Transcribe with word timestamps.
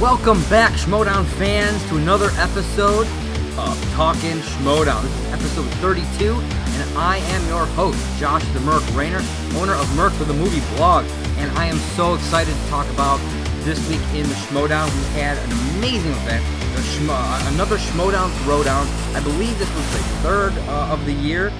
Welcome 0.00 0.40
back, 0.44 0.72
Schmoedown 0.72 1.26
fans, 1.26 1.86
to 1.90 1.98
another 1.98 2.30
episode 2.38 3.06
of 3.58 3.92
Talking 3.92 4.38
Schmoedown. 4.38 5.02
This 5.02 5.12
is 5.12 5.32
episode 5.58 5.68
32, 5.82 6.36
and 6.36 6.98
I 6.98 7.18
am 7.18 7.46
your 7.48 7.66
host, 7.66 7.98
Josh 8.18 8.42
the 8.54 8.60
Merc 8.60 8.82
Rayner, 8.94 9.20
owner 9.56 9.74
of 9.74 9.94
Merc 9.96 10.14
for 10.14 10.24
the 10.24 10.32
Movie 10.32 10.62
Blog. 10.74 11.04
And 11.36 11.50
I 11.58 11.66
am 11.66 11.76
so 11.76 12.14
excited 12.14 12.54
to 12.54 12.68
talk 12.70 12.88
about 12.88 13.18
this 13.62 13.78
week 13.90 14.00
in 14.14 14.26
the 14.26 14.34
Schmoedown. 14.36 14.86
We 14.86 15.20
had 15.20 15.36
an 15.36 15.52
amazing 15.76 16.12
event, 16.12 16.46
Schmo, 16.80 17.10
uh, 17.10 17.50
another 17.52 17.76
Schmoedown 17.76 18.30
Throwdown. 18.44 18.86
I 19.14 19.20
believe 19.22 19.58
this 19.58 19.68
was 19.74 19.92
the 19.92 19.98
third 20.22 20.54
uh, 20.66 20.94
of 20.94 21.04
the 21.04 21.12
year. 21.12 21.52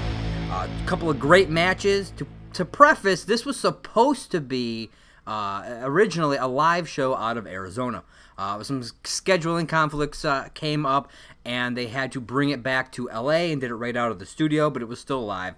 A 0.50 0.66
couple 0.86 1.10
of 1.10 1.20
great 1.20 1.50
matches. 1.50 2.10
To, 2.16 2.26
to 2.54 2.64
preface, 2.64 3.24
this 3.24 3.44
was 3.44 3.60
supposed 3.60 4.30
to 4.30 4.40
be 4.40 4.90
uh, 5.26 5.80
originally 5.82 6.38
a 6.38 6.46
live 6.46 6.88
show 6.88 7.14
out 7.14 7.36
of 7.36 7.46
Arizona. 7.46 8.02
Uh, 8.40 8.62
some 8.62 8.80
scheduling 8.80 9.68
conflicts 9.68 10.24
uh, 10.24 10.48
came 10.54 10.86
up, 10.86 11.10
and 11.44 11.76
they 11.76 11.88
had 11.88 12.10
to 12.10 12.18
bring 12.18 12.48
it 12.48 12.62
back 12.62 12.90
to 12.90 13.06
LA 13.12 13.50
and 13.52 13.60
did 13.60 13.70
it 13.70 13.74
right 13.74 13.94
out 13.94 14.10
of 14.10 14.18
the 14.18 14.24
studio, 14.24 14.70
but 14.70 14.80
it 14.80 14.88
was 14.88 14.98
still 14.98 15.26
live. 15.26 15.56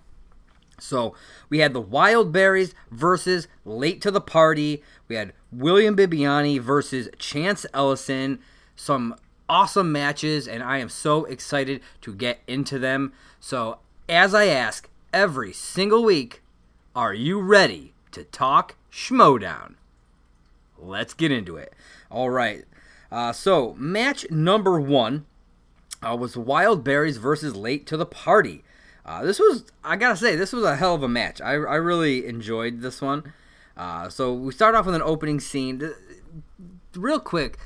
So 0.80 1.14
we 1.48 1.60
had 1.60 1.74
the 1.74 1.80
Wild 1.80 2.32
Berries 2.32 2.74
versus 2.90 3.46
Late 3.64 4.00
to 4.00 4.10
the 4.10 4.20
Party. 4.20 4.82
We 5.06 5.14
had 5.14 5.32
William 5.52 5.96
Bibbiani 5.96 6.58
versus 6.58 7.08
Chance 7.20 7.66
Ellison. 7.72 8.40
Some 8.74 9.14
awesome 9.48 9.92
matches, 9.92 10.48
and 10.48 10.60
I 10.60 10.78
am 10.78 10.88
so 10.88 11.24
excited 11.26 11.82
to 12.00 12.12
get 12.12 12.40
into 12.48 12.80
them. 12.80 13.12
So, 13.38 13.78
as 14.08 14.34
I 14.34 14.46
ask 14.46 14.90
every 15.12 15.52
single 15.52 16.02
week, 16.02 16.42
are 16.96 17.14
you 17.14 17.40
ready 17.40 17.94
to 18.10 18.24
talk 18.24 18.74
Schmoedown? 18.90 19.76
Let's 20.76 21.14
get 21.14 21.30
into 21.30 21.56
it. 21.56 21.74
All 22.10 22.28
right. 22.28 22.64
Uh, 23.12 23.30
so, 23.30 23.74
match 23.78 24.24
number 24.30 24.80
one 24.80 25.26
uh, 26.02 26.16
was 26.16 26.34
Wild 26.34 26.82
Berries 26.82 27.18
versus 27.18 27.54
Late 27.54 27.86
to 27.88 27.98
the 27.98 28.06
Party. 28.06 28.64
Uh, 29.04 29.22
this 29.22 29.38
was, 29.38 29.70
I 29.84 29.96
gotta 29.96 30.16
say, 30.16 30.34
this 30.34 30.50
was 30.50 30.64
a 30.64 30.76
hell 30.76 30.94
of 30.94 31.02
a 31.02 31.08
match. 31.08 31.38
I, 31.42 31.50
I 31.50 31.76
really 31.76 32.26
enjoyed 32.26 32.80
this 32.80 33.02
one. 33.02 33.34
Uh, 33.76 34.08
so 34.08 34.32
we 34.32 34.50
start 34.50 34.74
off 34.74 34.86
with 34.86 34.94
an 34.94 35.02
opening 35.02 35.40
scene. 35.40 35.92
Real 36.94 37.20
quick, 37.20 37.58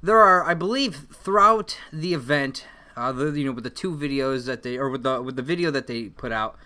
there 0.00 0.18
are, 0.18 0.44
I 0.44 0.54
believe, 0.54 1.08
throughout 1.12 1.76
the 1.92 2.14
event, 2.14 2.64
uh, 2.96 3.10
the, 3.10 3.32
you 3.32 3.46
know, 3.46 3.52
with 3.52 3.64
the 3.64 3.70
two 3.70 3.96
videos 3.96 4.46
that 4.46 4.62
they, 4.62 4.76
or 4.76 4.88
with 4.88 5.02
the 5.02 5.20
with 5.20 5.34
the 5.34 5.42
video 5.42 5.72
that 5.72 5.88
they 5.88 6.10
put 6.10 6.30
out, 6.30 6.56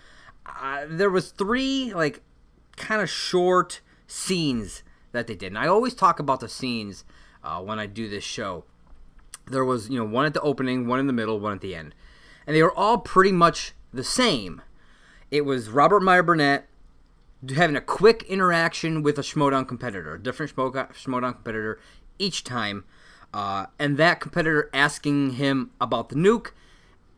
uh, 0.45 0.85
there 0.87 1.09
was 1.09 1.31
three 1.31 1.91
like 1.91 2.21
kind 2.75 3.01
of 3.01 3.09
short 3.09 3.81
scenes 4.05 4.83
that 5.11 5.25
they 5.25 5.35
did. 5.35 5.47
And 5.47 5.57
I 5.57 5.65
always 5.65 5.95
talk 5.95 6.19
about 6.19 6.39
the 6.39 6.49
scenes 6.49 7.03
uh, 7.43 7.61
when 7.61 7.79
I 7.79 7.85
do 7.85 8.09
this 8.09 8.23
show. 8.23 8.63
There 9.45 9.65
was, 9.65 9.89
you 9.89 9.97
know, 9.97 10.05
one 10.05 10.25
at 10.25 10.33
the 10.33 10.41
opening, 10.41 10.87
one 10.87 10.99
in 10.99 11.07
the 11.07 11.13
middle, 11.13 11.39
one 11.39 11.53
at 11.53 11.61
the 11.61 11.75
end, 11.75 11.95
and 12.45 12.55
they 12.55 12.63
were 12.63 12.75
all 12.75 12.97
pretty 12.97 13.31
much 13.31 13.73
the 13.93 14.03
same. 14.03 14.61
It 15.31 15.45
was 15.45 15.69
Robert 15.69 16.01
Meyer 16.01 16.23
Burnett 16.23 16.67
having 17.55 17.75
a 17.75 17.81
quick 17.81 18.23
interaction 18.23 19.03
with 19.03 19.17
a 19.17 19.21
Schmoedown 19.21 19.67
competitor, 19.67 20.15
a 20.15 20.21
different 20.21 20.53
Schmoedown 20.55 21.33
competitor 21.33 21.79
each 22.19 22.43
time, 22.43 22.83
uh, 23.33 23.67
and 23.77 23.97
that 23.97 24.19
competitor 24.19 24.69
asking 24.73 25.31
him 25.31 25.71
about 25.79 26.09
the 26.09 26.15
nuke, 26.15 26.51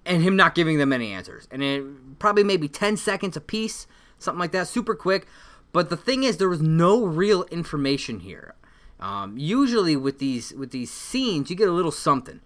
and 0.06 0.24
him 0.24 0.36
not 0.36 0.56
giving 0.56 0.78
them 0.78 0.92
any 0.92 1.12
answers. 1.12 1.48
And 1.52 1.64
it 1.64 2.20
probably 2.20 2.44
maybe 2.44 2.68
10 2.68 2.98
seconds 2.98 3.38
a 3.38 3.42
piece, 3.42 3.86
something 4.18 4.40
like 4.40 4.52
that, 4.52 4.68
super 4.68 4.96
quick. 4.96 5.28
But 5.72 5.90
the 5.90 5.98
thing 5.98 6.24
is, 6.24 6.38
there 6.38 6.50
was 6.50 6.62
no 6.62 7.06
real 7.06 7.44
information 7.44 8.22
here. 8.22 8.56
Um, 9.00 9.38
usually 9.38 9.96
with 9.96 10.20
these 10.20 10.54
with 10.54 10.72
these 10.72 10.92
scenes, 10.92 11.50
you 11.50 11.56
get 11.56 11.70
a 11.70 11.74
little 11.74 11.92
something, 11.92 12.42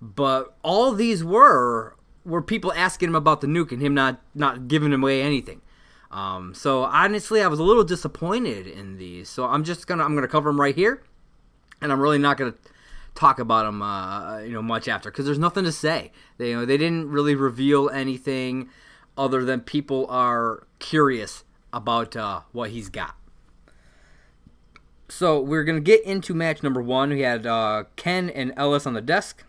but 0.00 0.56
all 0.62 0.92
these 0.92 1.24
were 1.24 1.96
were 2.24 2.42
people 2.42 2.72
asking 2.72 3.08
him 3.10 3.14
about 3.14 3.40
the 3.40 3.46
nuke 3.46 3.72
and 3.72 3.80
him 3.80 3.94
not 3.94 4.20
not 4.34 4.68
giving 4.68 4.92
him 4.92 5.02
away 5.02 5.22
anything. 5.22 5.62
Um, 6.10 6.54
so 6.54 6.84
honestly, 6.84 7.42
I 7.42 7.46
was 7.46 7.58
a 7.58 7.62
little 7.64 7.84
disappointed 7.84 8.66
in 8.66 8.98
these. 8.98 9.28
So 9.28 9.46
I'm 9.46 9.64
just 9.64 9.86
gonna 9.86 10.04
I'm 10.04 10.14
gonna 10.14 10.28
cover 10.28 10.50
them 10.50 10.60
right 10.60 10.74
here, 10.74 11.02
and 11.80 11.90
I'm 11.90 12.00
really 12.00 12.18
not 12.18 12.36
gonna 12.36 12.54
talk 13.14 13.38
about 13.38 13.64
them 13.64 13.80
uh, 13.80 14.38
you 14.40 14.52
know 14.52 14.62
much 14.62 14.88
after 14.88 15.10
because 15.10 15.24
there's 15.24 15.38
nothing 15.38 15.64
to 15.64 15.72
say. 15.72 16.12
They 16.38 16.50
you 16.50 16.56
know 16.56 16.66
they 16.66 16.76
didn't 16.76 17.10
really 17.10 17.34
reveal 17.34 17.88
anything 17.90 18.68
other 19.16 19.44
than 19.44 19.60
people 19.60 20.06
are 20.08 20.66
curious 20.78 21.44
about 21.72 22.16
uh, 22.16 22.40
what 22.52 22.70
he's 22.70 22.88
got. 22.88 23.16
So 25.08 25.40
we're 25.40 25.64
gonna 25.64 25.80
get 25.80 26.04
into 26.04 26.34
match 26.34 26.62
number 26.62 26.82
one. 26.82 27.10
We 27.10 27.20
had 27.20 27.46
uh, 27.46 27.84
Ken 27.96 28.28
and 28.30 28.52
Ellis 28.56 28.86
on 28.86 28.94
the 28.94 29.00
desk. 29.00 29.44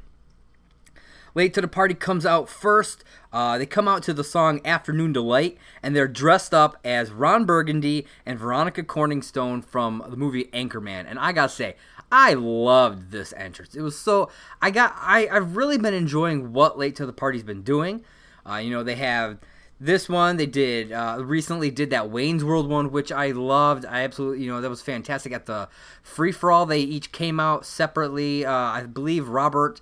Late 1.33 1.53
to 1.53 1.61
the 1.61 1.67
Party 1.67 1.93
comes 1.93 2.25
out 2.25 2.49
first. 2.49 3.03
Uh, 3.31 3.57
they 3.57 3.65
come 3.65 3.87
out 3.87 4.01
to 4.03 4.13
the 4.13 4.23
song 4.23 4.59
Afternoon 4.65 5.13
Delight, 5.13 5.57
and 5.83 5.95
they're 5.95 6.07
dressed 6.07 6.53
up 6.53 6.77
as 6.83 7.11
Ron 7.11 7.45
Burgundy 7.45 8.07
and 8.25 8.39
Veronica 8.39 8.81
Corningstone 8.81 9.63
from 9.63 10.03
the 10.09 10.17
movie 10.17 10.45
Anchorman. 10.45 11.05
And 11.07 11.19
I 11.19 11.33
gotta 11.33 11.53
say, 11.53 11.75
I 12.11 12.33
loved 12.33 13.11
this 13.11 13.33
entrance. 13.35 13.75
It 13.75 13.81
was 13.81 13.97
so 13.97 14.29
I 14.61 14.71
got 14.71 14.95
I 14.97 15.27
I've 15.27 15.55
really 15.55 15.77
been 15.77 15.93
enjoying 15.93 16.53
what 16.53 16.77
Late 16.77 16.95
to 16.97 17.05
the 17.05 17.13
Party's 17.13 17.43
been 17.43 17.63
doing. 17.63 18.03
Uh, 18.47 18.57
you 18.57 18.71
know, 18.71 18.83
they 18.83 18.95
have 18.95 19.37
this 19.79 20.09
one 20.09 20.37
they 20.37 20.45
did 20.45 20.91
uh, 20.91 21.17
recently 21.19 21.69
did 21.69 21.91
that 21.91 22.09
Wayne's 22.09 22.43
World 22.43 22.67
one, 22.69 22.91
which 22.91 23.11
I 23.11 23.31
loved. 23.31 23.85
I 23.85 24.01
absolutely 24.01 24.43
you 24.43 24.51
know 24.51 24.61
that 24.61 24.69
was 24.69 24.81
fantastic. 24.81 25.31
At 25.31 25.45
the 25.45 25.69
free 26.01 26.31
for 26.31 26.51
all, 26.51 26.65
they 26.65 26.79
each 26.79 27.11
came 27.11 27.39
out 27.39 27.65
separately. 27.65 28.45
Uh, 28.45 28.51
I 28.51 28.83
believe 28.83 29.27
Robert 29.27 29.81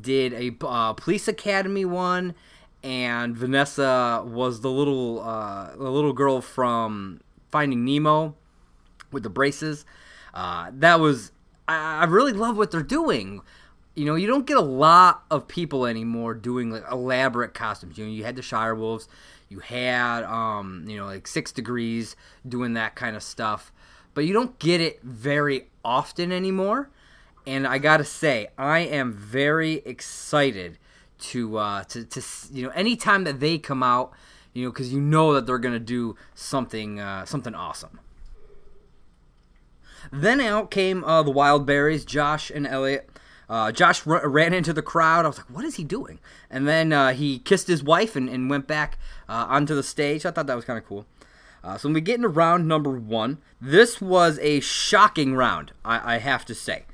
did 0.00 0.32
a 0.32 0.54
uh, 0.66 0.92
Police 0.92 1.26
Academy 1.26 1.84
one, 1.84 2.34
and 2.82 3.36
Vanessa 3.36 4.22
was 4.24 4.60
the 4.60 4.70
little 4.70 5.20
uh, 5.20 5.74
the 5.74 5.90
little 5.90 6.12
girl 6.12 6.40
from 6.40 7.20
Finding 7.50 7.84
Nemo 7.84 8.36
with 9.10 9.24
the 9.24 9.30
braces. 9.30 9.84
Uh, 10.32 10.70
that 10.72 11.00
was 11.00 11.32
I, 11.66 12.00
I 12.00 12.04
really 12.04 12.32
love 12.32 12.56
what 12.56 12.70
they're 12.70 12.82
doing 12.82 13.40
you 13.94 14.04
know, 14.06 14.14
you 14.14 14.26
don't 14.26 14.46
get 14.46 14.56
a 14.56 14.62
lot 14.62 15.24
of 15.30 15.48
people 15.48 15.86
anymore 15.86 16.34
doing 16.34 16.70
like 16.70 16.84
elaborate 16.90 17.54
costumes. 17.54 17.98
You 17.98 18.06
know, 18.06 18.10
you 18.10 18.24
had 18.24 18.36
the 18.36 18.42
Shire 18.42 18.74
Wolves, 18.74 19.08
you 19.48 19.58
had 19.58 20.24
um, 20.24 20.84
you 20.88 20.96
know, 20.96 21.04
like 21.04 21.26
Six 21.26 21.52
Degrees 21.52 22.16
doing 22.46 22.74
that 22.74 22.94
kind 22.94 23.16
of 23.16 23.22
stuff, 23.22 23.70
but 24.14 24.24
you 24.24 24.32
don't 24.32 24.58
get 24.58 24.80
it 24.80 25.02
very 25.02 25.66
often 25.84 26.32
anymore. 26.32 26.88
And 27.46 27.66
I 27.66 27.78
gotta 27.78 28.04
say, 28.04 28.48
I 28.56 28.80
am 28.80 29.12
very 29.12 29.74
excited 29.84 30.78
to 31.18 31.58
uh, 31.58 31.84
to 31.84 32.04
to 32.04 32.22
you 32.50 32.64
know, 32.64 32.70
anytime 32.70 33.24
that 33.24 33.40
they 33.40 33.58
come 33.58 33.82
out, 33.82 34.12
you 34.54 34.64
know, 34.64 34.70
because 34.70 34.92
you 34.92 35.00
know 35.00 35.34
that 35.34 35.46
they're 35.46 35.58
gonna 35.58 35.78
do 35.78 36.16
something 36.34 36.98
uh, 36.98 37.26
something 37.26 37.54
awesome. 37.54 38.00
Then 40.10 40.40
out 40.40 40.70
came 40.70 41.04
uh, 41.04 41.22
the 41.22 41.30
Wild 41.30 41.66
Berries, 41.66 42.04
Josh 42.04 42.50
and 42.50 42.66
Elliot. 42.66 43.08
Uh, 43.52 43.70
Josh 43.70 44.06
r- 44.06 44.26
ran 44.26 44.54
into 44.54 44.72
the 44.72 44.80
crowd. 44.80 45.26
I 45.26 45.28
was 45.28 45.36
like, 45.36 45.50
what 45.50 45.66
is 45.66 45.74
he 45.74 45.84
doing? 45.84 46.20
And 46.48 46.66
then 46.66 46.90
uh, 46.90 47.12
he 47.12 47.38
kissed 47.38 47.66
his 47.68 47.82
wife 47.82 48.16
and, 48.16 48.26
and 48.26 48.48
went 48.48 48.66
back 48.66 48.96
uh, 49.28 49.44
onto 49.46 49.74
the 49.74 49.82
stage. 49.82 50.24
I 50.24 50.30
thought 50.30 50.46
that 50.46 50.56
was 50.56 50.64
kind 50.64 50.78
of 50.78 50.86
cool. 50.86 51.04
Uh, 51.62 51.76
so 51.76 51.88
when 51.88 51.92
we 51.92 52.00
get 52.00 52.14
into 52.14 52.28
round 52.28 52.66
number 52.66 52.92
one, 52.92 53.36
this 53.60 54.00
was 54.00 54.38
a 54.38 54.60
shocking 54.60 55.34
round, 55.34 55.72
I, 55.84 56.14
I 56.14 56.18
have 56.18 56.46
to 56.46 56.54
say. 56.54 56.86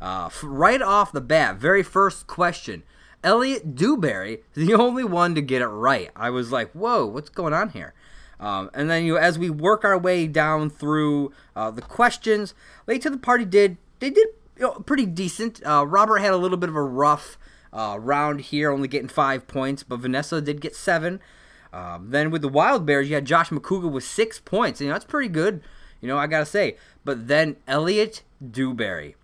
Uh, 0.00 0.30
right 0.42 0.80
off 0.80 1.12
the 1.12 1.20
bat, 1.20 1.56
very 1.56 1.82
first 1.82 2.26
question, 2.26 2.82
Elliot 3.22 3.74
Dewberry, 3.74 4.38
the 4.54 4.72
only 4.74 5.04
one 5.04 5.34
to 5.34 5.42
get 5.42 5.60
it 5.60 5.66
right. 5.66 6.10
I 6.16 6.30
was 6.30 6.50
like, 6.50 6.72
whoa, 6.72 7.04
what's 7.04 7.28
going 7.28 7.52
on 7.52 7.70
here? 7.70 7.92
Um, 8.40 8.70
and 8.72 8.88
then 8.88 9.04
you 9.04 9.14
know, 9.14 9.20
as 9.20 9.38
we 9.38 9.50
work 9.50 9.84
our 9.84 9.98
way 9.98 10.26
down 10.26 10.70
through 10.70 11.32
uh, 11.54 11.70
the 11.70 11.82
questions, 11.82 12.54
late 12.86 13.02
to 13.02 13.10
the 13.10 13.18
party 13.18 13.44
did 13.44 13.76
they 13.98 14.10
did 14.10 14.28
you 14.56 14.62
know, 14.62 14.72
pretty 14.72 15.06
decent. 15.06 15.64
Uh, 15.64 15.86
Robert 15.86 16.18
had 16.18 16.32
a 16.32 16.36
little 16.36 16.56
bit 16.56 16.68
of 16.68 16.76
a 16.76 16.82
rough 16.82 17.38
uh, 17.72 17.98
round 18.00 18.40
here, 18.40 18.70
only 18.70 18.88
getting 18.88 19.08
five 19.08 19.46
points, 19.46 19.82
but 19.82 20.00
Vanessa 20.00 20.40
did 20.40 20.60
get 20.60 20.74
seven. 20.74 21.20
Um, 21.72 22.10
then 22.10 22.30
with 22.30 22.42
the 22.42 22.48
Wild 22.48 22.86
Bears, 22.86 23.08
you 23.08 23.14
had 23.14 23.26
Josh 23.26 23.50
Macuga 23.50 23.90
with 23.90 24.04
six 24.04 24.40
points. 24.40 24.80
You 24.80 24.86
know, 24.86 24.94
that's 24.94 25.04
pretty 25.04 25.28
good, 25.28 25.62
you 26.00 26.08
know, 26.08 26.16
I 26.16 26.26
got 26.26 26.40
to 26.40 26.46
say. 26.46 26.76
But 27.04 27.28
then 27.28 27.56
Elliot 27.68 28.22
Dewberry. 28.50 29.16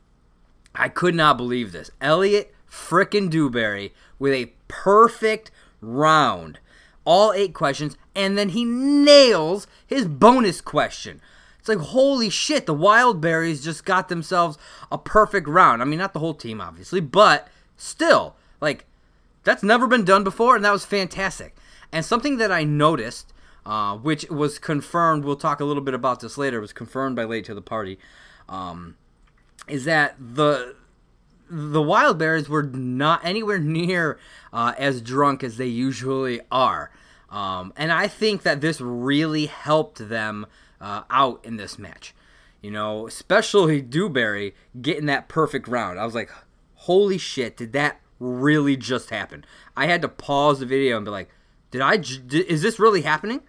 I 0.75 0.89
could 0.89 1.15
not 1.15 1.37
believe 1.37 1.73
this. 1.73 1.91
Elliot 2.01 2.55
frickin' 2.71 3.31
Dewberry 3.31 3.93
with 4.19 4.33
a 4.33 4.53
perfect 4.69 5.51
round. 5.81 6.59
All 7.05 7.33
eight 7.33 7.53
questions, 7.53 7.97
and 8.15 8.39
then 8.39 8.51
he 8.51 8.65
nails 8.65 9.67
his 9.87 10.07
bonus 10.07 10.61
question. 10.61 11.21
It's 11.63 11.69
like, 11.69 11.79
holy 11.79 12.29
shit, 12.29 12.67
the 12.67 12.75
Wild 12.75 13.21
Berries 13.21 13.63
just 13.63 13.85
got 13.85 14.09
themselves 14.09 14.59
a 14.91 14.99
perfect 14.99 15.47
round. 15.47 15.81
I 15.81 15.85
mean, 15.85 16.01
not 16.01 16.13
the 16.13 16.19
whole 16.19 16.35
team, 16.35 16.61
obviously, 16.61 16.99
but 16.99 17.47
still, 17.77 18.35
like, 18.61 18.85
that's 19.45 19.63
never 19.63 19.87
been 19.87 20.05
done 20.05 20.25
before, 20.25 20.57
and 20.57 20.65
that 20.65 20.73
was 20.73 20.85
fantastic. 20.85 21.55
And 21.93 22.05
something 22.05 22.39
that 22.39 22.51
I 22.51 22.65
noticed, 22.65 23.33
uh, 23.65 23.97
which 23.97 24.29
was 24.29 24.59
confirmed, 24.59 25.25
we'll 25.25 25.37
talk 25.37 25.61
a 25.61 25.65
little 25.65 25.85
bit 25.85 25.95
about 25.95 26.19
this 26.19 26.37
later, 26.37 26.61
was 26.61 26.73
confirmed 26.73 27.15
by 27.15 27.23
Late 27.23 27.45
to 27.45 27.55
the 27.55 27.63
Party, 27.63 27.97
um, 28.49 28.97
is 29.69 29.85
that 29.85 30.17
the 30.19 30.75
the 31.49 31.83
Wild 31.83 32.19
Berries 32.19 32.49
were 32.49 32.65
not 32.65 33.25
anywhere 33.25 33.59
near 33.61 34.19
uh, 34.53 34.75
as 34.79 35.01
drunk 35.01 35.45
as 35.45 35.59
they 35.59 35.67
usually 35.67 36.41
are. 36.51 36.91
Um, 37.31 37.73
and 37.77 37.93
I 37.93 38.09
think 38.09 38.43
that 38.43 38.61
this 38.61 38.81
really 38.81 39.47
helped 39.47 40.09
them 40.09 40.47
uh, 40.83 41.05
out 41.09 41.43
in 41.45 41.57
this 41.57 41.79
match. 41.79 42.15
You 42.61 42.71
know, 42.71 43.07
especially 43.07 43.81
Dewberry 43.81 44.55
getting 44.81 45.07
that 45.07 45.29
perfect 45.29 45.67
round. 45.67 45.99
I 45.99 46.05
was 46.05 46.15
like, 46.15 46.31
holy 46.75 47.19
shit, 47.19 47.57
did 47.57 47.73
that 47.73 48.01
really 48.19 48.77
just 48.77 49.11
happen? 49.11 49.45
I 49.77 49.87
had 49.87 50.03
to 50.03 50.09
pause 50.09 50.61
the 50.61 50.67
video 50.67 50.97
and 50.97 51.05
be 51.05 51.11
like, 51.11 51.31
did 51.71 51.81
I, 51.81 51.95
is 51.95 52.63
this 52.63 52.79
really 52.79 53.03
happening? 53.03 53.41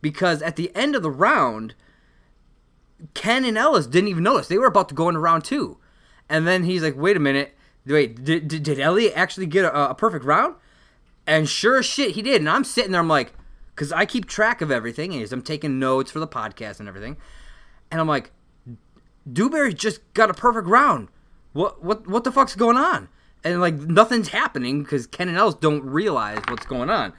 Because 0.00 0.42
at 0.42 0.56
the 0.56 0.74
end 0.76 0.94
of 0.94 1.02
the 1.02 1.10
round, 1.10 1.74
Ken 3.14 3.44
and 3.44 3.58
Ellis 3.58 3.86
didn't 3.86 4.08
even 4.08 4.22
notice. 4.22 4.48
They 4.48 4.58
were 4.58 4.66
about 4.66 4.88
to 4.90 4.94
go 4.94 5.08
into 5.08 5.20
round 5.20 5.44
two. 5.44 5.78
And 6.28 6.46
then 6.46 6.64
he's 6.64 6.82
like, 6.82 6.96
wait 6.96 7.16
a 7.16 7.20
minute. 7.20 7.56
Wait, 7.84 8.22
did, 8.22 8.46
did, 8.46 8.62
did 8.62 8.78
Elliot 8.78 9.12
actually 9.16 9.46
get 9.46 9.64
a, 9.64 9.90
a 9.90 9.94
perfect 9.94 10.24
round? 10.24 10.54
And 11.26 11.48
sure 11.48 11.78
as 11.78 11.86
shit, 11.86 12.12
he 12.12 12.22
did. 12.22 12.40
And 12.40 12.48
I'm 12.48 12.64
sitting 12.64 12.92
there, 12.92 13.00
I'm 13.00 13.08
like, 13.08 13.32
because 13.74 13.92
I 13.92 14.06
keep 14.06 14.26
track 14.26 14.60
of 14.60 14.70
everything, 14.70 15.14
and 15.14 15.32
I'm 15.32 15.42
taking 15.42 15.78
notes 15.78 16.10
for 16.10 16.20
the 16.20 16.28
podcast 16.28 16.80
and 16.80 16.88
everything. 16.88 17.16
And 17.90 18.00
I'm 18.00 18.08
like, 18.08 18.32
Dewberry 19.30 19.74
just 19.74 20.00
got 20.14 20.30
a 20.30 20.34
perfect 20.34 20.66
round. 20.66 21.08
What 21.52 21.82
what 21.82 22.06
what 22.06 22.24
the 22.24 22.32
fuck's 22.32 22.54
going 22.54 22.76
on? 22.76 23.08
And 23.44 23.60
like 23.60 23.74
nothing's 23.74 24.28
happening 24.28 24.82
because 24.82 25.06
Ken 25.06 25.28
and 25.28 25.36
Ellis 25.36 25.54
don't 25.54 25.84
realize 25.84 26.40
what's 26.48 26.66
going 26.66 26.90
on. 26.90 27.12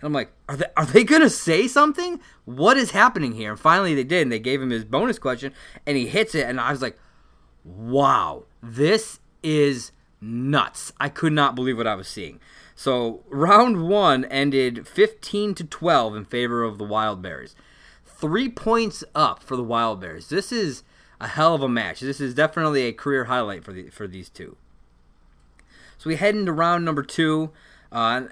And 0.00 0.04
I'm 0.04 0.12
like, 0.12 0.32
are 0.48 0.56
they 0.56 0.66
are 0.76 0.86
they 0.86 1.04
gonna 1.04 1.30
say 1.30 1.66
something? 1.66 2.20
What 2.44 2.76
is 2.76 2.92
happening 2.92 3.32
here? 3.32 3.50
And 3.50 3.60
finally 3.60 3.94
they 3.94 4.04
did, 4.04 4.22
and 4.22 4.32
they 4.32 4.38
gave 4.38 4.62
him 4.62 4.70
his 4.70 4.84
bonus 4.84 5.18
question, 5.18 5.52
and 5.86 5.96
he 5.96 6.06
hits 6.06 6.34
it, 6.34 6.46
and 6.46 6.60
I 6.60 6.70
was 6.70 6.82
like, 6.82 6.98
wow, 7.64 8.44
this 8.62 9.20
is 9.42 9.92
nuts. 10.20 10.92
I 11.00 11.08
could 11.08 11.32
not 11.32 11.54
believe 11.54 11.76
what 11.76 11.86
I 11.86 11.94
was 11.94 12.08
seeing. 12.08 12.40
So 12.78 13.24
round 13.28 13.88
one 13.88 14.24
ended 14.26 14.86
15 14.86 15.56
to 15.56 15.64
12 15.64 16.14
in 16.14 16.24
favor 16.24 16.62
of 16.62 16.78
the 16.78 16.84
Wild 16.84 17.20
Berries. 17.20 17.56
Three 18.06 18.48
points 18.48 19.02
up 19.16 19.42
for 19.42 19.56
the 19.56 19.64
Wild 19.64 20.00
Berries. 20.00 20.28
This 20.28 20.52
is 20.52 20.84
a 21.20 21.26
hell 21.26 21.56
of 21.56 21.62
a 21.64 21.68
match. 21.68 21.98
This 21.98 22.20
is 22.20 22.34
definitely 22.34 22.82
a 22.82 22.92
career 22.92 23.24
highlight 23.24 23.64
for 23.64 23.72
the 23.72 23.90
for 23.90 24.06
these 24.06 24.28
two. 24.28 24.56
So 25.98 26.08
we 26.08 26.14
head 26.14 26.36
into 26.36 26.52
round 26.52 26.84
number 26.84 27.02
two. 27.02 27.50
Uh, 27.90 28.26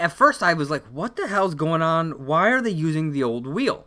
at 0.00 0.10
first, 0.10 0.42
I 0.42 0.52
was 0.52 0.68
like, 0.68 0.82
"What 0.86 1.14
the 1.14 1.28
hell's 1.28 1.54
going 1.54 1.80
on? 1.80 2.26
Why 2.26 2.48
are 2.48 2.60
they 2.60 2.70
using 2.70 3.12
the 3.12 3.22
old 3.22 3.46
wheel?" 3.46 3.86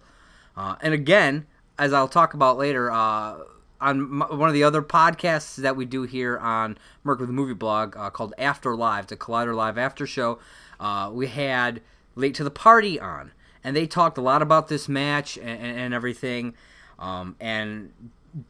Uh, 0.56 0.78
and 0.80 0.94
again, 0.94 1.46
as 1.78 1.92
I'll 1.92 2.08
talk 2.08 2.34
about 2.34 2.58
later, 2.58 2.90
uh, 2.90 3.40
on 3.86 4.18
one 4.20 4.50
of 4.50 4.54
the 4.54 4.64
other 4.64 4.82
podcasts 4.82 5.58
that 5.58 5.76
we 5.76 5.86
do 5.86 6.04
here 6.04 6.40
on 6.40 6.76
Merc 7.04 7.20
with 7.20 7.30
the 7.30 7.34
Movie 7.34 7.54
Blog 7.54 7.96
uh, 7.96 8.10
called 8.10 8.34
After 8.38 8.76
Live, 8.76 9.08
the 9.08 9.16
Collider 9.16 9.56
Live 9.56 9.78
After 9.78 10.08
Show, 10.08 10.40
uh, 10.80 11.12
we 11.14 11.28
had 11.28 11.82
Late 12.16 12.34
to 12.36 12.44
the 12.44 12.52
Party 12.52 13.00
on, 13.00 13.32
and 13.64 13.76
they 13.76 13.86
talked 13.86 14.18
a 14.18 14.22
lot 14.22 14.42
about 14.42 14.70
this 14.70 14.90
match 14.90 15.38
and, 15.38 15.62
and 15.62 15.94
everything, 15.94 16.56
um, 16.98 17.36
and 17.40 17.92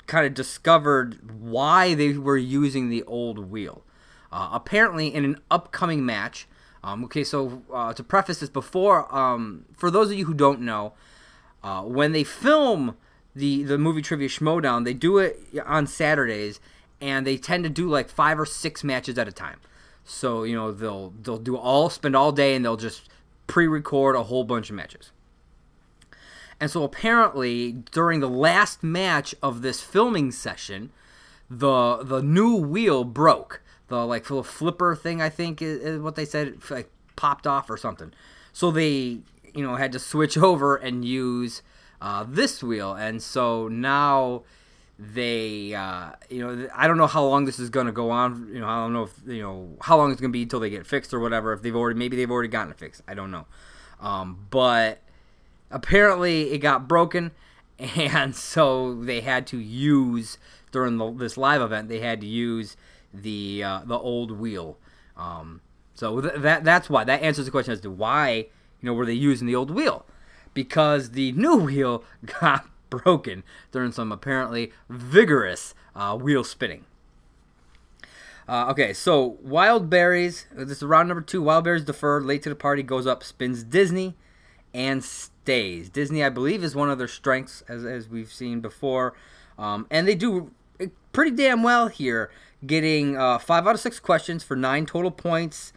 kind 0.08 0.26
of 0.26 0.34
discovered 0.34 1.40
why 1.42 1.94
they 1.94 2.14
were 2.14 2.38
using 2.38 2.90
the 2.90 3.04
old 3.04 3.52
wheel. 3.52 3.84
Uh, 4.32 4.50
apparently, 4.54 5.14
in 5.14 5.26
an 5.26 5.38
upcoming 5.52 6.06
match, 6.06 6.48
um, 6.82 7.04
okay, 7.04 7.26
so 7.26 7.62
uh, 7.74 7.94
to 7.94 8.04
preface 8.04 8.40
this 8.40 8.50
before, 8.50 9.14
um, 9.14 9.66
for 9.74 9.92
those 9.92 10.12
of 10.12 10.18
you 10.18 10.26
who 10.26 10.34
don't 10.34 10.62
know, 10.62 10.94
uh, 11.62 11.82
when 11.82 12.14
they 12.14 12.24
film 12.24 12.96
the 13.36 13.64
the 13.64 13.78
movie 13.78 14.02
trivia 14.02 14.30
schmoedown 14.30 14.86
they 14.86 14.94
do 14.94 15.18
it 15.18 15.40
on 15.66 15.86
saturdays 15.86 16.60
and 17.02 17.28
they 17.28 17.38
tend 17.38 17.64
to 17.64 17.70
do 17.70 17.90
like 17.90 18.10
five 18.10 18.40
or 18.40 18.46
six 18.46 18.84
matches 18.84 19.18
at 19.18 19.28
a 19.28 19.32
time. 19.32 19.60
So 20.04 20.44
you 20.44 20.56
know 20.56 20.72
they'll 20.72 21.14
they'll 21.22 21.38
do 21.38 21.58
all 21.58 21.90
spend 21.90 22.16
all 22.16 22.32
day 22.32 22.56
and 22.56 22.64
they'll 22.64 22.78
just 22.78 23.10
pre-record 23.48 24.16
a 24.16 24.24
whole 24.24 24.44
bunch 24.44 24.70
of 24.70 24.76
matches. 24.76 25.12
And 26.60 26.72
so 26.72 26.84
apparently 26.84 27.74
during 27.92 28.22
the 28.22 28.30
last 28.30 28.82
match 28.82 29.36
of 29.44 29.62
this 29.62 29.82
filming 29.82 30.32
session 30.32 30.92
the 31.50 31.98
the 32.04 32.22
new 32.22 32.56
wheel 32.56 33.04
broke. 33.04 33.62
The 33.88 34.06
like 34.06 34.30
little 34.32 34.44
flipper 34.44 34.96
thing 34.96 35.22
i 35.22 35.30
think 35.30 35.62
is, 35.62 35.80
is 35.80 36.00
what 36.00 36.16
they 36.16 36.26
said 36.26 36.58
like 36.72 36.90
popped 37.16 37.46
off 37.46 37.70
or 37.70 37.78
something. 37.78 38.14
So 38.54 38.72
they 38.72 39.20
you 39.54 39.64
know 39.64 39.76
had 39.76 39.92
to 39.92 40.00
switch 40.00 40.38
over 40.50 40.76
and 40.76 41.04
use 41.04 41.62
uh, 42.06 42.24
this 42.28 42.62
wheel, 42.62 42.94
and 42.94 43.20
so 43.20 43.68
now 43.68 44.44
they 45.00 45.74
uh, 45.74 46.12
you 46.30 46.40
know 46.40 46.70
I 46.76 46.88
don't 46.88 46.98
know 46.98 47.08
how 47.08 47.26
long 47.26 47.46
this 47.46 47.58
is 47.58 47.72
going 47.72 47.88
to 47.88 47.92
go 47.92 48.12
on. 48.12 48.48
You 48.54 48.60
know 48.60 48.68
I 48.68 48.76
don't 48.76 48.94
know 48.94 49.04
if 49.06 49.14
you 49.26 49.42
know 49.42 49.70
how 49.82 49.98
long 49.98 50.12
it's 50.12 50.22
going 50.22 50.30
to 50.30 50.34
be 50.34 50.44
until 50.44 50.60
they 50.60 50.70
get 50.70 50.86
fixed 50.86 51.16
or 51.16 51.20
whatever. 51.20 51.52
If 51.52 51.64
they've 51.64 51.76
already 51.76 51.98
maybe 51.98 52.16
they've 52.16 52.30
already 52.30 52.50
gotten 52.50 52.72
it 52.72 52.78
fixed. 52.78 53.02
I 53.08 53.16
don't 53.16 53.32
know, 53.32 53.48
um, 54.00 54.46
but 54.52 55.00
apparently 55.72 56.52
it 56.52 56.60
got 56.60 56.88
broken, 56.88 57.32
and 57.80 58.36
so 58.36 58.94
they 58.94 59.22
had 59.22 59.48
to 59.48 59.58
use 59.58 60.38
during 60.72 60.98
the, 60.98 61.12
this 61.12 61.38
live 61.38 61.62
event 61.64 61.90
they 61.90 62.02
had 62.02 62.22
to 62.22 62.28
use 62.28 62.78
the 63.12 63.64
uh, 63.64 63.82
the 63.84 63.98
old 63.98 64.30
wheel. 64.30 64.78
Um, 65.18 65.62
so 65.96 66.22
th- 66.22 66.36
that 66.36 66.64
that's 66.64 66.88
why 66.88 67.04
that 67.04 67.24
answers 67.24 67.46
the 67.46 67.52
question 67.52 67.74
as 67.74 67.82
to 67.82 67.90
why 67.90 68.46
you 68.80 68.84
know 68.84 68.94
were 68.94 69.08
they 69.08 69.14
using 69.14 69.48
the 69.48 69.56
old 69.56 69.72
wheel 69.72 70.06
because 70.56 71.12
the 71.12 71.32
new 71.34 71.58
wheel 71.58 72.04
got 72.42 72.68
broken 72.90 73.44
during 73.72 73.92
some 73.92 74.12
apparently 74.12 74.72
vigorous 74.90 75.76
uh, 75.96 76.18
wheel 76.18 76.44
spinning. 76.44 76.86
Uh, 78.48 78.68
okay, 78.70 78.94
so 78.94 79.38
Wild 79.42 79.90
Berries. 79.90 80.46
This 80.52 80.78
is 80.78 80.84
round 80.84 81.08
number 81.08 81.22
two. 81.22 81.42
Wild 81.42 81.64
Berries 81.64 81.84
deferred. 81.84 82.26
Late 82.26 82.42
to 82.44 82.50
the 82.50 82.56
party 82.56 82.84
goes 82.84 83.08
up, 83.08 83.24
spins 83.24 83.64
Disney, 83.64 84.16
and 84.74 85.04
stays. 85.04 85.90
Disney, 85.90 86.24
I 86.24 86.30
believe, 86.30 86.64
is 86.64 86.76
one 86.76 86.90
of 86.90 86.98
their 86.98 87.08
strengths, 87.08 87.64
as, 87.68 87.84
as 87.86 88.08
we've 88.08 88.32
seen 88.32 88.62
before. 88.62 89.14
Um, 89.58 89.88
and 89.90 90.08
they 90.08 90.16
do 90.16 90.52
pretty 91.12 91.32
damn 91.32 91.64
well 91.64 91.88
here, 91.88 92.30
getting 92.66 93.18
uh, 93.18 93.40
five 93.40 93.66
out 93.66 93.76
of 93.76 93.82
six 93.82 94.00
questions 94.00 94.44
for 94.44 94.56
nine 94.56 94.86
total 94.86 95.12
points. 95.12 95.74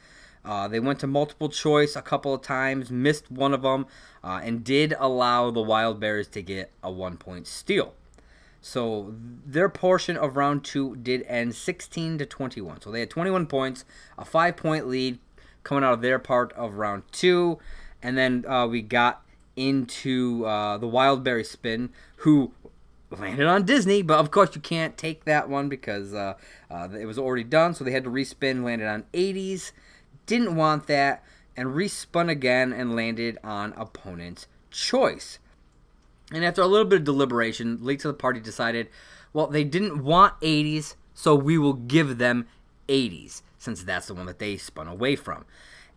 Uh, 0.49 0.67
they 0.67 0.81
went 0.81 0.99
to 0.99 1.07
multiple 1.07 1.51
choice 1.51 1.95
a 1.95 2.01
couple 2.01 2.33
of 2.33 2.41
times, 2.41 2.91
missed 2.91 3.31
one 3.31 3.53
of 3.53 3.61
them, 3.61 3.87
uh, 4.25 4.41
and 4.43 4.65
did 4.65 4.95
allow 4.99 5.51
the 5.51 5.61
Wild 5.61 6.01
Bears 6.01 6.27
to 6.29 6.41
get 6.41 6.71
a 6.83 6.91
one 6.91 7.19
point 7.19 7.47
steal. 7.47 7.93
So 8.63 9.15
their 9.45 9.69
portion 9.69 10.17
of 10.17 10.39
round 10.39 10.65
two 10.65 10.97
did 10.97 11.23
end 11.29 11.55
16 11.55 12.17
to 12.17 12.27
21. 12.27 12.81
So 12.81 12.91
they 12.91 13.01
had 13.01 13.11
21 13.11 13.45
points, 13.45 13.85
a 14.17 14.25
five 14.25 14.57
point 14.57 14.89
lead 14.89 15.19
coming 15.65 15.85
out 15.85 15.93
of 15.93 16.01
their 16.01 16.19
part 16.19 16.55
of 16.55 16.75
round 16.77 17.03
two. 17.13 17.59
And 18.03 18.17
then 18.17 18.47
uh, 18.49 18.67
we 18.67 18.81
got 18.81 19.23
into 19.55 20.47
uh, 20.47 20.79
the 20.79 20.89
Wild 20.89 21.23
Berry 21.23 21.45
spin, 21.45 21.91
who 22.17 22.53
landed 23.11 23.47
on 23.47 23.67
Disney, 23.67 24.01
but 24.01 24.19
of 24.19 24.31
course 24.31 24.55
you 24.55 24.63
can't 24.63 24.97
take 24.97 25.25
that 25.25 25.51
one 25.51 25.69
because 25.69 26.15
uh, 26.15 26.35
uh, 26.71 26.89
it 26.99 27.05
was 27.05 27.19
already 27.19 27.45
done. 27.45 27.75
So 27.75 27.85
they 27.85 27.93
had 27.93 28.05
to 28.05 28.11
respin, 28.11 28.65
landed 28.65 28.89
on 28.89 29.05
80s 29.13 29.73
didn't 30.29 30.55
want 30.55 30.87
that 30.87 31.25
and 31.57 31.71
respun 31.71 32.31
again 32.31 32.73
and 32.73 32.95
landed 32.95 33.37
on 33.43 33.73
opponent's 33.73 34.47
choice. 34.71 35.41
And 36.33 36.45
after 36.45 36.63
a 36.63 36.67
little 36.67 36.87
bit 36.87 37.01
of 37.01 37.05
deliberation, 37.05 37.79
late 37.83 37.99
to 38.01 38.09
the 38.09 38.15
party 38.15 38.39
decided, 38.39 38.89
well, 39.33 39.49
they 39.49 39.65
didn't 39.65 40.05
want 40.05 40.39
80s, 40.41 40.95
so 41.15 41.35
we 41.35 41.59
will 41.59 41.73
give 41.73 42.19
them 42.19 42.47
80s, 42.89 43.43
since 43.59 43.83
that's 43.83 44.07
the 44.07 44.15
one 44.15 44.27
that 44.27 44.39
they 44.39 44.57
spun 44.57 44.87
away 44.87 45.17
from. 45.17 45.45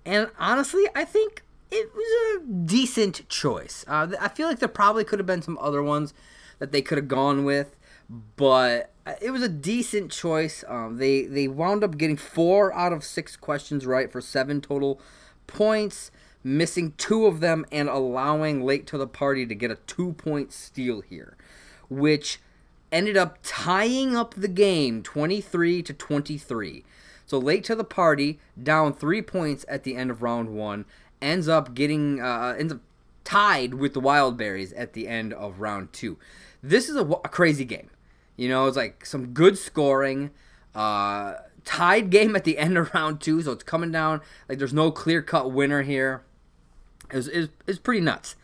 And 0.05 0.31
honestly, 0.39 0.85
I 0.95 1.05
think 1.05 1.43
it 1.69 1.91
was 1.93 2.41
a 2.41 2.47
decent 2.47 3.27
choice. 3.29 3.85
Uh, 3.87 4.07
I 4.19 4.29
feel 4.29 4.47
like 4.47 4.59
there 4.59 4.69
probably 4.69 5.03
could 5.03 5.19
have 5.19 5.27
been 5.27 5.41
some 5.41 5.57
other 5.61 5.83
ones 5.83 6.13
that 6.59 6.71
they 6.71 6.81
could 6.81 6.97
have 6.97 7.07
gone 7.07 7.43
with, 7.43 7.77
but 8.35 8.91
it 9.21 9.31
was 9.31 9.41
a 9.41 9.49
decent 9.49 10.11
choice. 10.11 10.63
Um, 10.67 10.97
they 10.97 11.23
they 11.23 11.47
wound 11.47 11.83
up 11.83 11.97
getting 11.97 12.17
four 12.17 12.73
out 12.73 12.93
of 12.93 13.03
six 13.03 13.35
questions 13.35 13.85
right 13.85 14.11
for 14.11 14.21
seven 14.21 14.61
total 14.61 14.99
points, 15.47 16.11
missing 16.43 16.93
two 16.97 17.25
of 17.25 17.39
them 17.39 17.65
and 17.71 17.87
allowing 17.87 18.63
late 18.63 18.85
to 18.87 18.97
the 18.97 19.07
party 19.07 19.45
to 19.45 19.55
get 19.55 19.71
a 19.71 19.75
two 19.87 20.13
point 20.13 20.51
steal 20.51 21.01
here, 21.01 21.37
which 21.89 22.39
ended 22.91 23.15
up 23.15 23.39
tying 23.43 24.15
up 24.15 24.33
the 24.33 24.49
game 24.49 25.01
23 25.01 25.81
to 25.83 25.93
23. 25.93 26.83
So 27.25 27.37
late 27.37 27.63
to 27.65 27.75
the 27.75 27.85
party, 27.85 28.39
down 28.61 28.93
three 28.93 29.21
points 29.21 29.63
at 29.69 29.83
the 29.83 29.95
end 29.95 30.11
of 30.11 30.21
round 30.21 30.49
one, 30.49 30.83
ends 31.21 31.47
up 31.47 31.73
getting 31.73 32.19
uh, 32.19 32.55
ends 32.59 32.73
up 32.73 32.81
tied 33.23 33.75
with 33.75 33.93
the 33.93 34.01
Wild 34.01 34.35
Berries 34.35 34.73
at 34.73 34.91
the 34.91 35.07
end 35.07 35.31
of 35.31 35.61
round 35.61 35.93
two. 35.93 36.17
This 36.61 36.89
is 36.89 36.97
a, 36.97 37.05
a 37.05 37.29
crazy 37.29 37.63
game. 37.63 37.90
You 38.41 38.49
know, 38.49 38.65
it's 38.65 38.75
like 38.75 39.05
some 39.05 39.33
good 39.33 39.55
scoring. 39.55 40.31
Uh, 40.73 41.35
tied 41.63 42.09
game 42.09 42.35
at 42.35 42.43
the 42.43 42.57
end 42.57 42.75
of 42.75 42.91
round 42.91 43.21
two, 43.21 43.39
so 43.43 43.51
it's 43.51 43.63
coming 43.63 43.91
down. 43.91 44.21
Like 44.49 44.57
there's 44.57 44.73
no 44.73 44.89
clear 44.89 45.21
cut 45.21 45.51
winner 45.51 45.83
here. 45.83 46.23
It's, 47.11 47.27
it's, 47.27 47.53
it's 47.67 47.77
pretty 47.77 48.01
nuts. 48.01 48.35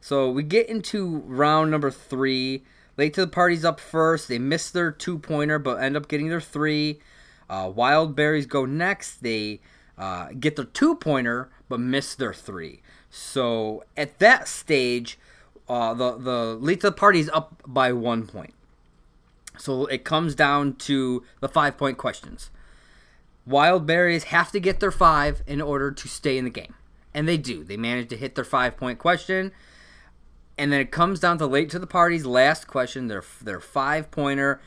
So 0.00 0.28
we 0.28 0.42
get 0.42 0.68
into 0.68 1.18
round 1.18 1.70
number 1.70 1.92
three. 1.92 2.64
Late 2.96 3.14
to 3.14 3.20
the 3.20 3.28
party's 3.28 3.64
up 3.64 3.78
first. 3.78 4.26
They 4.26 4.40
miss 4.40 4.68
their 4.68 4.90
two 4.90 5.16
pointer, 5.16 5.60
but 5.60 5.80
end 5.80 5.96
up 5.96 6.08
getting 6.08 6.28
their 6.28 6.40
three. 6.40 6.98
Uh, 7.48 7.70
Wild 7.72 8.16
Berries 8.16 8.46
go 8.46 8.66
next. 8.66 9.22
They 9.22 9.60
uh, 9.96 10.30
get 10.40 10.56
their 10.56 10.64
two 10.64 10.96
pointer, 10.96 11.50
but 11.68 11.78
miss 11.78 12.16
their 12.16 12.34
three. 12.34 12.82
So 13.10 13.84
at 13.96 14.18
that 14.18 14.48
stage, 14.48 15.20
uh, 15.68 15.94
the 15.94 16.18
the 16.18 16.56
lead 16.56 16.80
to 16.80 16.88
the 16.88 16.96
party 16.96 17.20
is 17.20 17.30
up 17.32 17.62
by 17.64 17.92
one 17.92 18.26
point. 18.26 18.52
So 19.58 19.86
it 19.86 20.04
comes 20.04 20.34
down 20.34 20.74
to 20.76 21.24
the 21.40 21.48
five 21.48 21.76
point 21.76 21.98
questions. 21.98 22.50
Wild 23.46 23.86
Berries 23.86 24.24
have 24.24 24.50
to 24.52 24.60
get 24.60 24.80
their 24.80 24.90
five 24.90 25.42
in 25.46 25.60
order 25.60 25.90
to 25.92 26.08
stay 26.08 26.36
in 26.36 26.44
the 26.44 26.50
game. 26.50 26.74
And 27.14 27.28
they 27.28 27.36
do. 27.36 27.64
They 27.64 27.76
manage 27.76 28.08
to 28.08 28.16
hit 28.16 28.34
their 28.34 28.44
five 28.44 28.76
point 28.76 28.98
question. 28.98 29.52
And 30.58 30.72
then 30.72 30.80
it 30.80 30.90
comes 30.90 31.20
down 31.20 31.38
to 31.38 31.46
late 31.46 31.70
to 31.70 31.78
the 31.78 31.86
party's 31.86 32.26
last 32.26 32.66
question, 32.66 33.08
their, 33.08 33.24
their 33.42 33.60
five 33.60 34.10
pointer. 34.10 34.60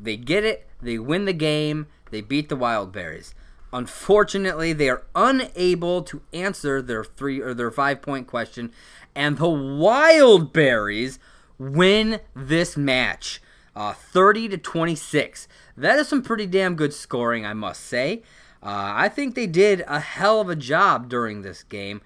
They 0.00 0.16
get 0.16 0.44
it, 0.44 0.66
they 0.80 0.98
win 0.98 1.24
the 1.24 1.32
game, 1.32 1.86
they 2.10 2.20
beat 2.20 2.48
the 2.48 2.56
Wild 2.56 2.92
Berries. 2.92 3.34
Unfortunately, 3.72 4.72
they 4.72 4.88
are 4.88 5.04
unable 5.14 6.02
to 6.02 6.22
answer 6.32 6.80
their 6.80 7.04
three 7.04 7.40
or 7.40 7.52
their 7.52 7.70
five 7.70 8.00
point 8.00 8.26
question, 8.26 8.72
and 9.14 9.38
the 9.38 9.48
Wild 9.48 10.52
Berries 10.52 11.18
win 11.58 12.20
this 12.34 12.76
match, 12.76 13.40
uh, 13.76 13.92
30 13.92 14.48
to 14.48 14.58
26. 14.58 15.46
That 15.76 15.98
is 15.98 16.08
some 16.08 16.22
pretty 16.22 16.46
damn 16.46 16.74
good 16.74 16.94
scoring, 16.94 17.44
I 17.44 17.52
must 17.52 17.82
say. 17.82 18.22
Uh, 18.62 18.92
I 18.96 19.08
think 19.10 19.34
they 19.34 19.46
did 19.46 19.84
a 19.86 20.00
hell 20.00 20.40
of 20.40 20.48
a 20.48 20.56
job 20.56 21.08
during 21.10 21.42
this 21.42 21.62
game, 21.62 22.00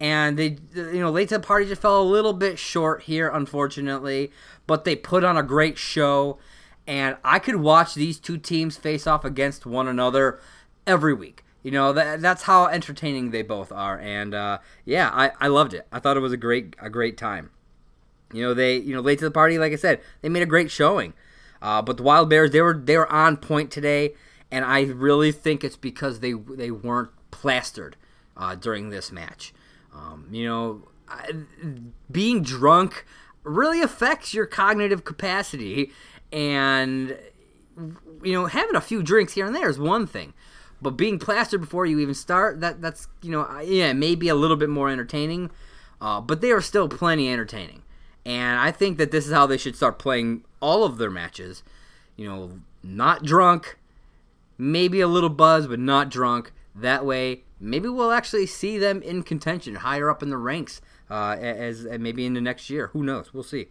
and 0.00 0.38
they, 0.38 0.56
you 0.74 0.98
know, 0.98 1.10
late 1.10 1.28
to 1.28 1.36
the 1.36 1.46
party 1.46 1.66
just 1.66 1.82
fell 1.82 2.00
a 2.00 2.02
little 2.02 2.32
bit 2.32 2.58
short 2.58 3.02
here, 3.02 3.28
unfortunately. 3.28 4.32
But 4.66 4.84
they 4.84 4.96
put 4.96 5.22
on 5.22 5.36
a 5.36 5.42
great 5.42 5.76
show, 5.76 6.38
and 6.86 7.18
I 7.22 7.38
could 7.38 7.56
watch 7.56 7.94
these 7.94 8.18
two 8.18 8.38
teams 8.38 8.78
face 8.78 9.06
off 9.06 9.24
against 9.24 9.66
one 9.66 9.86
another 9.86 10.40
every 10.86 11.12
week. 11.12 11.44
You 11.62 11.70
know 11.70 11.92
that 11.92 12.22
that's 12.22 12.44
how 12.44 12.66
entertaining 12.68 13.30
they 13.30 13.42
both 13.42 13.70
are, 13.70 13.98
and 14.00 14.34
uh, 14.34 14.58
yeah, 14.86 15.10
I, 15.12 15.32
I 15.38 15.48
loved 15.48 15.74
it. 15.74 15.86
I 15.92 15.98
thought 15.98 16.16
it 16.16 16.20
was 16.20 16.32
a 16.32 16.38
great 16.38 16.74
a 16.80 16.88
great 16.88 17.18
time. 17.18 17.50
You 18.32 18.42
know 18.42 18.54
they 18.54 18.76
you 18.76 18.94
know 18.94 19.00
late 19.00 19.18
to 19.18 19.24
the 19.24 19.30
party, 19.30 19.58
like 19.58 19.72
I 19.72 19.76
said, 19.76 20.00
they 20.22 20.28
made 20.28 20.42
a 20.42 20.46
great 20.46 20.70
showing. 20.70 21.14
Uh, 21.62 21.82
but 21.82 21.96
the 21.96 22.02
Wild 22.02 22.30
Bears, 22.30 22.50
they 22.50 22.62
were 22.62 22.74
they 22.74 22.96
were 22.96 23.10
on 23.12 23.36
point 23.36 23.70
today, 23.70 24.14
and 24.50 24.64
I 24.64 24.82
really 24.82 25.32
think 25.32 25.62
it's 25.64 25.76
because 25.76 26.20
they 26.20 26.32
they 26.32 26.70
weren't 26.70 27.10
plastered 27.30 27.96
uh, 28.36 28.54
during 28.54 28.90
this 28.90 29.12
match. 29.12 29.52
Um, 29.94 30.28
you 30.30 30.46
know, 30.46 30.88
I, 31.08 31.32
being 32.10 32.42
drunk 32.42 33.04
really 33.42 33.82
affects 33.82 34.32
your 34.32 34.46
cognitive 34.46 35.04
capacity, 35.04 35.92
and 36.32 37.18
you 38.22 38.32
know 38.32 38.46
having 38.46 38.76
a 38.76 38.80
few 38.80 39.02
drinks 39.02 39.34
here 39.34 39.46
and 39.46 39.54
there 39.54 39.68
is 39.68 39.78
one 39.78 40.06
thing, 40.06 40.32
but 40.80 40.90
being 40.92 41.18
plastered 41.18 41.60
before 41.60 41.84
you 41.84 41.98
even 41.98 42.14
start 42.14 42.60
that 42.60 42.80
that's 42.80 43.08
you 43.22 43.30
know 43.30 43.60
yeah 43.60 43.92
maybe 43.92 44.28
a 44.28 44.34
little 44.34 44.56
bit 44.56 44.70
more 44.70 44.88
entertaining, 44.88 45.50
uh, 46.00 46.20
but 46.20 46.40
they 46.40 46.52
are 46.52 46.60
still 46.62 46.88
plenty 46.88 47.30
entertaining. 47.30 47.82
And 48.24 48.58
I 48.58 48.70
think 48.70 48.98
that 48.98 49.10
this 49.10 49.26
is 49.26 49.32
how 49.32 49.46
they 49.46 49.56
should 49.56 49.76
start 49.76 49.98
playing 49.98 50.44
all 50.60 50.84
of 50.84 50.98
their 50.98 51.10
matches. 51.10 51.62
You 52.16 52.28
know, 52.28 52.60
not 52.82 53.24
drunk, 53.24 53.78
maybe 54.58 55.00
a 55.00 55.08
little 55.08 55.30
buzz, 55.30 55.66
but 55.66 55.78
not 55.78 56.10
drunk. 56.10 56.52
That 56.74 57.04
way, 57.04 57.42
maybe 57.58 57.88
we'll 57.88 58.12
actually 58.12 58.46
see 58.46 58.78
them 58.78 59.02
in 59.02 59.22
contention 59.22 59.76
higher 59.76 60.10
up 60.10 60.22
in 60.22 60.30
the 60.30 60.36
ranks 60.36 60.80
uh, 61.10 61.36
as, 61.38 61.84
as 61.84 61.98
maybe 61.98 62.26
in 62.26 62.34
the 62.34 62.40
next 62.40 62.70
year. 62.70 62.88
Who 62.88 63.02
knows? 63.02 63.34
We'll 63.34 63.42
see. 63.42 63.68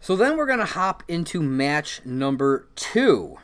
So 0.00 0.16
then 0.16 0.36
we're 0.36 0.46
going 0.46 0.60
to 0.60 0.64
hop 0.64 1.02
into 1.08 1.42
match 1.42 2.00
number 2.06 2.68
two, 2.74 3.36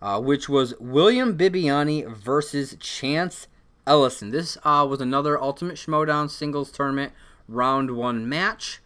uh, 0.00 0.20
which 0.20 0.48
was 0.48 0.74
William 0.78 1.36
Bibbiani 1.36 2.06
versus 2.08 2.76
Chance 2.78 3.48
Ellison. 3.84 4.30
This 4.30 4.56
uh, 4.62 4.86
was 4.88 5.00
another 5.00 5.40
Ultimate 5.40 5.74
Schmoedown 5.74 6.30
singles 6.30 6.70
tournament 6.70 7.12
round 7.48 7.92
one 7.92 8.28
match. 8.28 8.80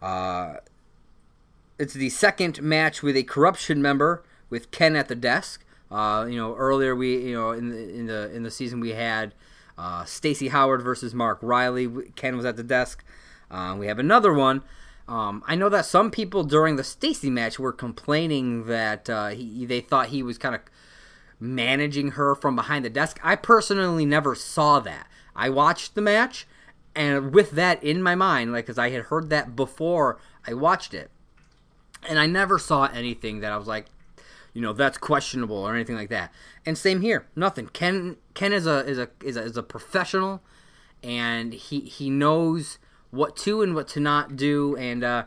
Uh, 0.00 0.56
it's 1.78 1.94
the 1.94 2.10
second 2.10 2.62
match 2.62 3.02
with 3.02 3.16
a 3.16 3.22
corruption 3.22 3.80
member 3.80 4.22
with 4.50 4.70
Ken 4.70 4.96
at 4.96 5.08
the 5.08 5.14
desk. 5.14 5.64
Uh, 5.90 6.26
you 6.28 6.36
know, 6.36 6.54
earlier 6.56 6.94
we, 6.94 7.16
you 7.28 7.34
know, 7.34 7.52
in 7.52 7.70
the 7.70 7.94
in 7.94 8.06
the 8.06 8.34
in 8.34 8.42
the 8.42 8.50
season 8.50 8.80
we 8.80 8.90
had 8.90 9.32
uh, 9.78 10.04
Stacy 10.04 10.48
Howard 10.48 10.82
versus 10.82 11.14
Mark 11.14 11.38
Riley. 11.40 11.88
Ken 12.16 12.36
was 12.36 12.44
at 12.44 12.56
the 12.56 12.62
desk. 12.62 13.04
Uh, 13.50 13.74
we 13.78 13.86
have 13.86 13.98
another 13.98 14.32
one. 14.34 14.62
Um, 15.06 15.42
I 15.46 15.54
know 15.54 15.70
that 15.70 15.86
some 15.86 16.10
people 16.10 16.44
during 16.44 16.76
the 16.76 16.84
Stacy 16.84 17.30
match 17.30 17.58
were 17.58 17.72
complaining 17.72 18.66
that 18.66 19.08
uh, 19.08 19.28
he, 19.28 19.64
they 19.64 19.80
thought 19.80 20.08
he 20.08 20.22
was 20.22 20.36
kind 20.36 20.54
of 20.54 20.60
managing 21.40 22.12
her 22.12 22.34
from 22.34 22.56
behind 22.56 22.84
the 22.84 22.90
desk. 22.90 23.18
I 23.22 23.36
personally 23.36 24.04
never 24.04 24.34
saw 24.34 24.80
that. 24.80 25.06
I 25.34 25.48
watched 25.48 25.94
the 25.94 26.02
match 26.02 26.46
and 26.98 27.32
with 27.32 27.52
that 27.52 27.80
in 27.84 28.02
my 28.02 28.16
mind, 28.16 28.50
like, 28.50 28.66
because 28.66 28.76
I 28.76 28.90
had 28.90 29.04
heard 29.04 29.30
that 29.30 29.54
before 29.54 30.18
I 30.44 30.52
watched 30.52 30.92
it, 30.92 31.12
and 32.08 32.18
I 32.18 32.26
never 32.26 32.58
saw 32.58 32.86
anything 32.86 33.38
that 33.38 33.52
I 33.52 33.56
was 33.56 33.68
like, 33.68 33.86
you 34.52 34.60
know, 34.60 34.72
that's 34.72 34.98
questionable 34.98 35.58
or 35.58 35.76
anything 35.76 35.94
like 35.94 36.08
that. 36.08 36.32
And 36.66 36.76
same 36.76 37.00
here, 37.00 37.28
nothing. 37.36 37.68
Ken 37.68 38.16
Ken 38.34 38.52
is 38.52 38.66
a 38.66 38.78
is 38.84 38.98
a 38.98 39.08
is 39.22 39.36
a, 39.36 39.44
is 39.44 39.56
a 39.56 39.62
professional, 39.62 40.42
and 41.00 41.52
he 41.52 41.82
he 41.82 42.10
knows 42.10 42.78
what 43.12 43.36
to 43.36 43.62
and 43.62 43.76
what 43.76 43.86
to 43.88 44.00
not 44.00 44.36
do, 44.36 44.74
and 44.76 45.04
uh, 45.04 45.24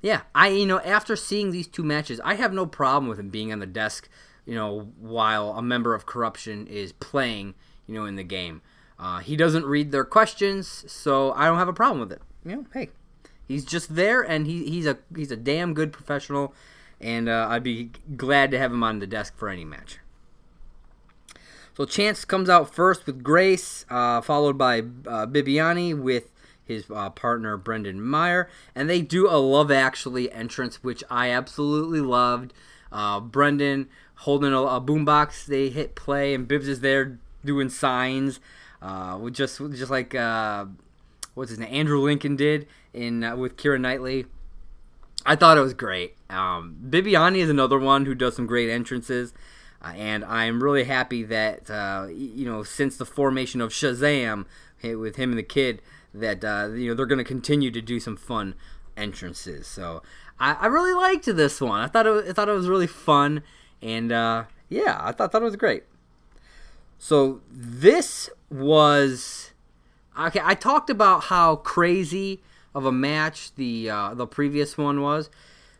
yeah, 0.00 0.20
I 0.32 0.50
you 0.50 0.66
know 0.66 0.78
after 0.78 1.16
seeing 1.16 1.50
these 1.50 1.66
two 1.66 1.82
matches, 1.82 2.20
I 2.24 2.34
have 2.34 2.52
no 2.52 2.66
problem 2.66 3.08
with 3.08 3.18
him 3.18 3.30
being 3.30 3.52
on 3.52 3.58
the 3.58 3.66
desk, 3.66 4.08
you 4.46 4.54
know, 4.54 4.92
while 5.00 5.54
a 5.54 5.62
member 5.62 5.92
of 5.92 6.06
corruption 6.06 6.68
is 6.68 6.92
playing, 6.92 7.54
you 7.88 7.94
know, 7.94 8.04
in 8.04 8.14
the 8.14 8.22
game. 8.22 8.62
Uh, 9.00 9.20
he 9.20 9.34
doesn't 9.34 9.64
read 9.64 9.92
their 9.92 10.04
questions, 10.04 10.84
so 10.86 11.32
I 11.32 11.46
don't 11.46 11.56
have 11.56 11.68
a 11.68 11.72
problem 11.72 12.00
with 12.00 12.12
it. 12.12 12.20
You 12.44 12.56
know, 12.56 12.66
hey, 12.74 12.90
he's 13.48 13.64
just 13.64 13.96
there, 13.96 14.20
and 14.20 14.46
he, 14.46 14.68
he's 14.68 14.86
a 14.86 14.98
he's 15.16 15.30
a 15.30 15.36
damn 15.36 15.72
good 15.72 15.90
professional, 15.90 16.54
and 17.00 17.26
uh, 17.26 17.46
I'd 17.48 17.62
be 17.62 17.92
glad 18.14 18.50
to 18.50 18.58
have 18.58 18.70
him 18.70 18.84
on 18.84 18.98
the 18.98 19.06
desk 19.06 19.38
for 19.38 19.48
any 19.48 19.64
match. 19.64 19.98
So 21.78 21.86
Chance 21.86 22.26
comes 22.26 22.50
out 22.50 22.74
first 22.74 23.06
with 23.06 23.22
Grace, 23.22 23.86
uh, 23.88 24.20
followed 24.20 24.58
by 24.58 24.80
uh, 24.80 25.26
Bibbiani 25.26 25.98
with 25.98 26.30
his 26.62 26.84
uh, 26.94 27.08
partner 27.08 27.56
Brendan 27.56 28.02
Meyer, 28.02 28.50
and 28.74 28.90
they 28.90 29.00
do 29.00 29.26
a 29.30 29.40
Love 29.40 29.70
Actually 29.70 30.30
entrance, 30.30 30.84
which 30.84 31.02
I 31.08 31.30
absolutely 31.30 32.02
loved. 32.02 32.52
Uh, 32.92 33.18
Brendan 33.20 33.88
holding 34.16 34.52
a, 34.52 34.60
a 34.60 34.80
boombox, 34.80 35.46
they 35.46 35.70
hit 35.70 35.94
play, 35.94 36.34
and 36.34 36.46
Bibbs 36.46 36.68
is 36.68 36.80
there 36.80 37.18
doing 37.42 37.70
signs 37.70 38.40
uh, 38.82 39.28
just 39.30 39.58
just 39.58 39.90
like 39.90 40.14
uh, 40.14 40.66
what's 41.34 41.50
his 41.50 41.58
name, 41.58 41.72
Andrew 41.72 42.00
Lincoln 42.00 42.36
did 42.36 42.66
in 42.92 43.24
uh, 43.24 43.36
with 43.36 43.56
Keira 43.56 43.80
Knightley. 43.80 44.26
I 45.26 45.36
thought 45.36 45.58
it 45.58 45.60
was 45.60 45.74
great. 45.74 46.16
Um, 46.30 46.78
Bibbiani 46.88 47.38
is 47.38 47.50
another 47.50 47.78
one 47.78 48.06
who 48.06 48.14
does 48.14 48.36
some 48.36 48.46
great 48.46 48.70
entrances, 48.70 49.34
uh, 49.82 49.92
and 49.94 50.24
I'm 50.24 50.62
really 50.62 50.84
happy 50.84 51.22
that 51.24 51.70
uh, 51.70 52.06
you 52.10 52.46
know 52.46 52.62
since 52.62 52.96
the 52.96 53.04
formation 53.04 53.60
of 53.60 53.70
Shazam 53.70 54.46
with 54.82 55.16
him 55.16 55.30
and 55.30 55.38
the 55.38 55.42
kid 55.42 55.82
that 56.14 56.44
uh, 56.44 56.68
you 56.72 56.88
know 56.88 56.94
they're 56.94 57.06
going 57.06 57.18
to 57.18 57.24
continue 57.24 57.70
to 57.70 57.82
do 57.82 58.00
some 58.00 58.16
fun 58.16 58.54
entrances. 58.96 59.66
So 59.66 60.02
I, 60.38 60.54
I 60.54 60.66
really 60.66 60.94
liked 60.94 61.26
this 61.26 61.60
one. 61.60 61.80
I 61.80 61.86
thought 61.86 62.06
it 62.06 62.10
was, 62.10 62.28
I 62.28 62.32
thought 62.32 62.48
it 62.48 62.52
was 62.52 62.68
really 62.68 62.86
fun, 62.86 63.42
and 63.82 64.10
uh, 64.10 64.44
yeah, 64.68 64.98
I 65.00 65.12
thought 65.12 65.32
thought 65.32 65.42
it 65.42 65.46
was 65.46 65.56
great. 65.56 65.84
So 67.02 67.40
this 67.50 68.28
was 68.50 69.52
okay. 70.16 70.42
I 70.44 70.54
talked 70.54 70.90
about 70.90 71.24
how 71.24 71.56
crazy 71.56 72.42
of 72.74 72.84
a 72.84 72.92
match 72.92 73.54
the 73.54 73.88
uh, 73.88 74.14
the 74.14 74.26
previous 74.26 74.76
one 74.76 75.00
was. 75.00 75.30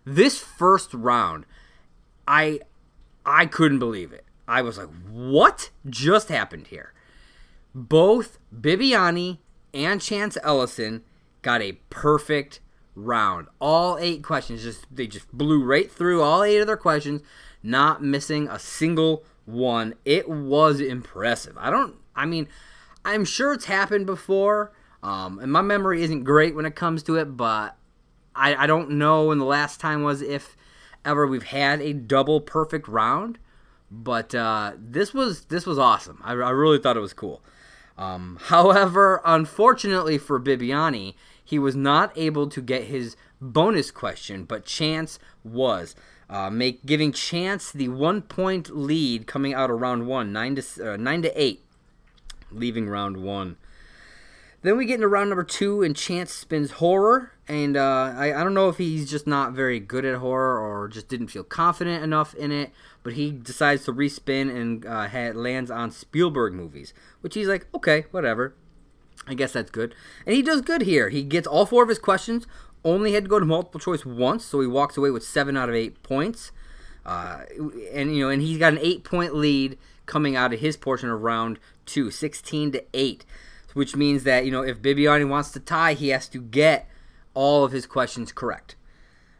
This 0.07 0.39
first 0.39 0.95
round, 0.95 1.45
I 2.27 2.61
I 3.27 3.45
couldn't 3.45 3.81
believe 3.81 4.13
it. 4.13 4.25
I 4.49 4.63
was 4.63 4.79
like, 4.79 4.89
"What 5.11 5.69
just 5.89 6.31
happened 6.31 6.69
here?" 6.69 6.95
Both 7.75 8.39
Bibbiani 8.53 9.39
and 9.75 10.01
Chance 10.01 10.39
Ellison 10.43 11.05
got 11.43 11.61
a 11.61 11.73
perfect 11.91 12.61
round. 12.97 13.49
All 13.61 13.99
eight 13.99 14.23
questions 14.23 14.63
just 14.63 14.87
they 14.91 15.07
just 15.07 15.31
blew 15.37 15.63
right 15.63 15.93
through 15.93 16.23
all 16.23 16.43
eight 16.43 16.61
of 16.61 16.67
their 16.67 16.79
questions, 16.79 17.21
not 17.63 18.03
missing 18.03 18.49
a 18.49 18.59
single 18.59 19.23
one. 19.45 19.95
It 20.05 20.29
was 20.29 20.81
impressive. 20.81 21.57
I 21.59 21.71
don't 21.71 21.97
I 22.15 22.27
mean, 22.27 22.49
I'm 23.05 23.25
sure 23.25 23.53
it's 23.53 23.65
happened 23.65 24.07
before, 24.07 24.73
um, 25.03 25.39
and 25.39 25.51
my 25.51 25.63
memory 25.63 26.03
isn't 26.03 26.25
great 26.25 26.55
when 26.55 26.67
it 26.67 26.77
comes 26.77 27.03
to 27.05 27.17
it, 27.17 27.37
but 27.37 27.77
I, 28.35 28.55
I 28.55 28.67
don't 28.67 28.91
know 28.91 29.27
when 29.27 29.39
the 29.39 29.45
last 29.45 29.81
time 29.81 30.03
was, 30.03 30.21
if 30.21 30.57
ever 31.05 31.27
we've 31.27 31.45
had 31.45 31.81
a 31.81 31.93
double 31.95 32.41
perfect 32.41 32.89
round. 32.89 33.39
But 33.91 34.35
uh, 34.35 34.73
this 34.79 35.13
was 35.13 35.47
this 35.47 35.67
was 35.67 35.79
awesome. 35.79 36.21
I, 36.23 36.33
I 36.33 36.51
really 36.51 36.79
thought 36.79 36.97
it 36.97 37.01
was 37.01 37.13
cool. 37.13 37.43
Um, 37.99 38.39
however, 38.43 39.21
unfortunately 39.25 40.19
for 40.19 40.39
Bibbiani, 40.39 41.15
he 41.43 41.59
was 41.59 41.75
not 41.75 42.17
able 42.17 42.49
to 42.49 42.61
get 42.61 42.85
his 42.85 43.17
bonus 43.41 43.91
question, 43.91 44.45
but 44.45 44.65
Chance 44.65 45.19
was. 45.43 45.97
Uh, 46.31 46.49
make 46.49 46.87
giving 46.87 47.13
Chance 47.13 47.73
the 47.73 47.89
one 47.89 48.23
point 48.23 48.75
lead 48.75 49.27
coming 49.27 49.53
out 49.53 49.69
of 49.69 49.81
round 49.81 50.07
one, 50.07 50.33
nine 50.33 50.55
to 50.55 50.93
uh, 50.93 50.97
nine 50.97 51.23
to 51.23 51.41
eight, 51.41 51.63
leaving 52.53 52.89
round 52.89 53.17
one. 53.19 53.57
Then 54.63 54.77
we 54.77 54.85
get 54.85 54.97
into 54.97 55.09
round 55.09 55.31
number 55.31 55.43
two, 55.43 55.83
and 55.83 55.97
Chance 55.97 56.33
spins 56.33 56.73
horror, 56.73 57.33
and 57.49 57.77
uh, 57.77 58.15
I, 58.15 58.39
I 58.39 58.45
don't 58.45 58.55
know 58.55 58.69
if 58.69 58.77
he's 58.77 59.11
just 59.11 59.27
not 59.27 59.55
very 59.55 59.81
good 59.81 60.05
at 60.05 60.19
horror 60.19 60.59
or 60.59 60.87
just 60.87 61.09
didn't 61.09 61.29
feel 61.29 61.45
confident 61.45 62.05
enough 62.05 62.35
in 62.35 62.53
it, 62.53 62.71
but 63.03 63.15
he 63.15 63.33
decides 63.33 63.85
to 63.87 63.93
respin 63.93 64.55
and 64.55 64.85
uh, 64.85 65.09
had, 65.09 65.35
lands 65.35 65.71
on 65.71 65.91
Spielberg 65.91 66.53
movies, 66.53 66.93
which 67.23 67.35
he's 67.35 67.49
like, 67.49 67.67
okay, 67.75 68.05
whatever. 68.11 68.55
I 69.27 69.35
guess 69.35 69.53
that's 69.53 69.71
good. 69.71 69.95
And 70.27 70.35
he 70.35 70.43
does 70.43 70.61
good 70.61 70.83
here. 70.83 71.09
He 71.09 71.23
gets 71.23 71.47
all 71.47 71.67
four 71.67 71.83
of 71.83 71.89
his 71.89 71.99
questions, 71.99 72.47
only 72.85 73.13
had 73.13 73.25
to 73.25 73.31
go 73.31 73.39
to 73.39 73.47
multiple 73.47 73.81
choice 73.81 74.05
once, 74.05 74.45
so 74.45 74.61
he 74.61 74.67
walks 74.67 74.97
away 74.97 75.11
with 75.11 75.25
seven 75.25 75.57
out 75.57 75.69
of 75.69 75.75
eight 75.75 76.03
points. 76.03 76.53
Uh, 77.05 77.41
and 77.93 78.15
you 78.15 78.25
know, 78.25 78.29
and 78.31 78.43
he's 78.43 78.59
got 78.59 78.73
an 78.73 78.79
eight 78.81 79.05
point 79.05 79.35
lead 79.35 79.79
coming 80.07 80.37
out 80.37 80.53
of 80.53 80.61
his 80.61 80.77
portion 80.77 81.09
of 81.09 81.21
round 81.23 81.59
two, 81.87 82.11
16 82.11 82.73
to 82.73 82.85
eight, 82.95 83.25
which 83.75 83.97
means 83.97 84.25
that 84.25 84.45
you 84.45 84.51
know 84.51 84.63
if 84.63 84.81
Bibbiani 84.81 85.29
wants 85.29 85.51
to 85.53 85.61
tie, 85.61 85.95
he 85.95 86.09
has 86.09 86.29
to 86.29 86.41
get 86.41 86.89
all 87.35 87.65
of 87.65 87.73
his 87.73 87.87
questions 87.87 88.33
correct, 88.33 88.77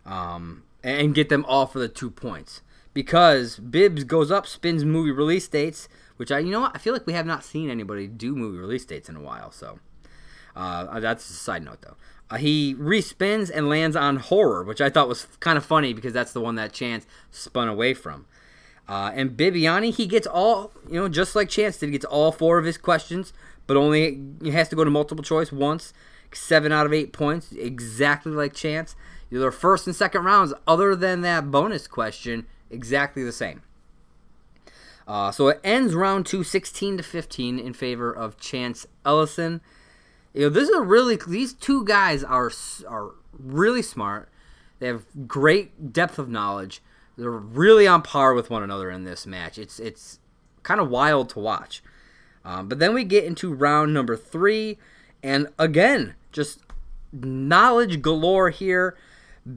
um, 0.07 0.63
and 0.83 1.15
get 1.15 1.29
them 1.29 1.45
all 1.47 1.67
for 1.67 1.79
the 1.79 1.89
two 1.89 2.11
points. 2.11 2.63
Because 2.93 3.59
Bibbs 3.59 4.05
goes 4.05 4.31
up, 4.31 4.47
spins 4.47 4.85
movie 4.85 5.13
release 5.13 5.47
dates, 5.47 5.89
which 6.17 6.33
I 6.33 6.41
you 6.41 6.51
know 6.51 6.61
what 6.61 6.73
I 6.75 6.79
feel 6.79 6.93
like 6.93 7.07
we 7.07 7.13
have 7.13 7.27
not 7.27 7.45
seen 7.45 7.71
anybody 7.71 8.07
do 8.07 8.35
movie 8.35 8.59
release 8.59 8.85
dates 8.85 9.09
in 9.09 9.17
a 9.17 9.21
while. 9.21 9.51
So 9.53 9.79
uh, 10.57 10.99
that's 11.01 11.29
a 11.31 11.35
side 11.35 11.65
note 11.65 11.83
though. 11.83 11.97
He 12.39 12.75
respins 12.77 13.51
and 13.53 13.69
lands 13.69 13.97
on 13.97 14.17
horror, 14.17 14.63
which 14.63 14.81
I 14.81 14.89
thought 14.89 15.09
was 15.09 15.27
kind 15.41 15.59
of 15.59 15.65
funny 15.65 15.93
because 15.93 16.13
that's 16.13 16.33
the 16.33 16.41
one 16.41 16.55
that 16.55 16.73
Chance 16.73 17.07
spun 17.31 17.69
away 17.69 17.95
from. 17.95 18.27
Uh, 18.89 19.11
and 19.15 19.37
Bibbiani, 19.37 19.95
he 19.95 20.07
gets 20.07 20.27
all, 20.27 20.73
you 20.89 21.01
know, 21.01 21.09
just 21.09 21.37
like 21.37 21.49
Chance 21.49 21.79
did, 21.79 21.87
he 21.87 21.93
gets 21.93 22.05
all 22.05 22.33
four 22.33 22.59
of 22.59 22.65
his 22.65 22.77
questions, 22.77 23.33
but 23.67 23.77
only 23.77 24.21
he 24.43 24.51
has 24.51 24.69
to 24.69 24.77
go 24.77 24.85
to 24.85 24.91
multiple 24.91 25.23
choice 25.25 25.53
once. 25.53 25.93
Seven 26.33 26.71
out 26.71 26.87
of 26.87 26.93
eight 26.93 27.13
points, 27.13 27.53
exactly 27.53 28.33
like 28.33 28.53
Chance. 28.53 28.95
Either 29.33 29.51
first 29.51 29.87
and 29.87 29.95
second 29.95 30.25
rounds, 30.25 30.53
other 30.67 30.95
than 30.97 31.21
that 31.23 31.51
bonus 31.51 31.87
question, 31.87 32.47
exactly 32.69 33.23
the 33.23 33.33
same. 33.33 33.63
Uh, 35.07 35.33
so 35.33 35.49
it 35.49 35.61
ends 35.65 35.95
round 35.95 36.27
two, 36.27 36.45
16 36.45 36.99
to 36.99 37.03
15, 37.03 37.59
in 37.59 37.73
favor 37.73 38.13
of 38.13 38.39
Chance 38.39 38.87
Ellison. 39.05 39.61
You 40.33 40.43
know, 40.43 40.49
this 40.49 40.69
is 40.69 40.77
a 40.77 40.83
really 40.83 41.19
these 41.27 41.53
two 41.53 41.85
guys 41.85 42.23
are 42.23 42.51
are 42.89 43.11
really 43.39 43.83
smart. 43.83 44.29
They 44.79 44.87
have 44.87 45.05
great 45.27 45.93
depth 45.93 46.19
of 46.19 46.29
knowledge. 46.29 46.83
They're 47.17 47.31
really 47.31 47.87
on 47.87 48.03
par 48.03 48.33
with 48.33 48.49
one 48.49 48.63
another 48.63 48.91
in 48.91 49.05
this 49.05 49.27
match. 49.27 49.59
It's 49.59 49.79
it's 49.79 50.19
kind 50.63 50.81
of 50.81 50.89
wild 50.89 51.29
to 51.31 51.39
watch. 51.39 51.83
Um, 52.45 52.69
but 52.69 52.79
then 52.79 52.95
we 52.95 53.05
get 53.05 53.25
into 53.25 53.53
round 53.53 53.93
number 53.93 54.17
three, 54.17 54.79
and 55.23 55.49
again, 55.59 56.15
just 56.33 56.61
knowledge 57.13 58.01
galore 58.01 58.51
here. 58.51 58.97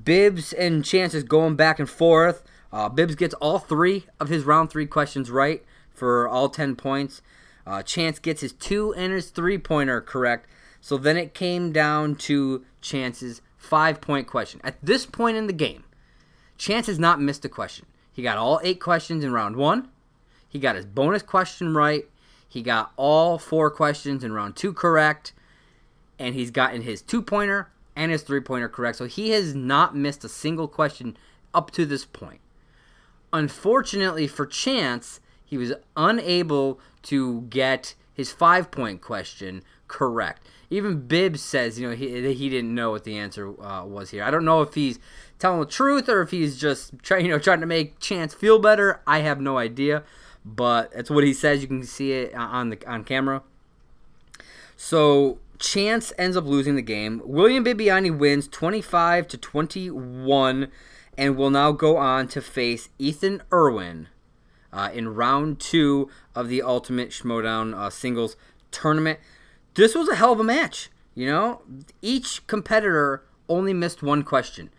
Bibbs 0.04 0.54
and 0.54 0.84
Chance 0.84 1.14
is 1.14 1.24
going 1.24 1.56
back 1.56 1.80
and 1.80 1.90
forth. 1.90 2.44
Uh, 2.72 2.90
Bibbs 2.90 3.16
gets 3.16 3.34
all 3.36 3.60
three 3.60 4.06
of 4.20 4.30
his 4.30 4.44
round 4.44 4.70
three 4.70 4.88
questions 4.88 5.30
right 5.30 5.64
for 5.94 6.28
all 6.28 6.50
10 6.50 6.76
points. 6.76 7.22
Uh, 7.66 7.84
Chance 7.84 8.20
gets 8.20 8.42
his 8.42 8.54
two 8.54 8.94
and 8.96 9.14
his 9.14 9.30
three 9.30 9.58
pointer 9.58 10.02
correct. 10.02 10.48
So 10.84 10.98
then 10.98 11.16
it 11.16 11.34
came 11.34 11.72
down 11.72 12.16
to 12.16 12.66
Chance's 12.82 13.42
five 13.56 14.02
point 14.02 14.28
question. 14.28 14.60
At 14.66 14.86
this 14.86 15.06
point 15.06 15.38
in 15.38 15.48
the 15.48 15.54
game, 15.54 15.86
Chance 16.58 16.88
has 16.88 17.00
not 17.00 17.22
missed 17.22 17.46
a 17.46 17.50
question. 17.50 17.86
He 18.12 18.22
got 18.22 18.38
all 18.38 18.60
eight 18.66 18.82
questions 18.82 19.24
in 19.24 19.32
round 19.32 19.56
one. 19.56 19.88
He 20.50 20.60
got 20.60 20.76
his 20.76 20.86
bonus 20.86 21.22
question 21.22 21.74
right. 21.74 22.04
He 22.50 22.62
got 22.62 22.92
all 22.98 23.38
four 23.38 23.72
questions 23.72 24.26
in 24.26 24.34
round 24.34 24.58
two 24.58 24.74
correct. 24.74 25.32
And 26.20 26.36
he's 26.36 26.52
gotten 26.52 26.82
his 26.82 27.02
two 27.02 27.22
pointer 27.22 27.70
and 27.96 28.12
his 28.12 28.24
three 28.24 28.42
pointer 28.42 28.68
correct. 28.68 28.98
So 28.98 29.06
he 29.06 29.30
has 29.30 29.56
not 29.56 29.96
missed 29.96 30.26
a 30.26 30.30
single 30.30 30.68
question 30.68 31.16
up 31.54 31.72
to 31.72 31.86
this 31.86 32.04
point. 32.04 32.42
Unfortunately 33.32 34.28
for 34.28 34.46
Chance, 34.46 35.22
he 35.46 35.58
was 35.58 35.72
unable 35.96 36.82
to 37.04 37.44
get 37.44 37.96
his 38.14 38.34
five 38.34 38.70
point 38.70 39.00
question 39.00 39.64
correct 39.88 40.46
even 40.74 41.02
Bibbs 41.08 41.42
says, 41.42 41.80
you 41.80 41.88
know, 41.88 41.96
he 41.96 42.34
he 42.34 42.50
didn't 42.50 42.74
know 42.74 42.90
what 42.92 43.04
the 43.04 43.18
answer 43.18 43.50
uh, 43.62 43.86
was 43.86 44.10
here. 44.10 44.24
I 44.24 44.32
don't 44.32 44.44
know 44.44 44.62
if 44.62 44.74
he's 44.74 45.00
telling 45.38 45.60
the 45.60 45.68
truth 45.68 46.10
or 46.10 46.22
if 46.22 46.32
he's 46.32 46.58
just 46.60 46.98
trying, 47.04 47.26
you 47.26 47.32
know, 47.32 47.38
trying 47.38 47.60
to 47.60 47.68
make 47.68 48.00
Chance 48.00 48.34
feel 48.34 48.58
better. 48.58 49.00
I 49.06 49.20
have 49.20 49.40
no 49.40 49.60
idea, 49.60 50.04
but 50.44 50.92
that's 50.92 51.12
what 51.12 51.24
he 51.24 51.34
says. 51.34 51.62
You 51.62 51.68
can 51.68 51.84
see 51.84 52.14
it 52.14 52.34
on 52.34 52.70
the 52.72 52.90
on 52.90 53.04
camera. 53.04 53.44
So 54.76 55.38
Chance 55.60 56.12
ends 56.18 56.36
up 56.36 56.46
losing 56.46 56.76
the 56.76 56.82
game. 56.82 57.22
William 57.24 57.64
Bibbiani 57.64 58.16
wins 58.18 58.48
25 58.48 59.28
to 59.28 59.38
21 59.38 60.70
and 61.16 61.38
will 61.38 61.52
now 61.52 61.72
go 61.72 61.98
on 61.98 62.28
to 62.30 62.42
face 62.42 62.90
Ethan 62.98 63.44
Irwin 63.54 64.08
uh, 64.72 64.90
in 64.92 65.14
round 65.14 65.60
two 65.60 66.10
of 66.34 66.50
the 66.50 66.64
Ultimate 66.64 67.12
Schmoedown 67.12 67.76
uh, 67.76 67.92
singles 67.92 68.36
tournament 68.72 69.20
this 69.76 69.96
was 69.96 70.10
a 70.10 70.16
hell 70.16 70.34
of 70.34 70.40
a 70.40 70.44
match. 70.44 70.90
You 71.16 71.28
know, 71.28 71.62
each 72.02 72.46
competitor 72.48 73.24
only 73.48 73.74
missed 73.74 74.02
one 74.02 74.24
question. 74.24 74.70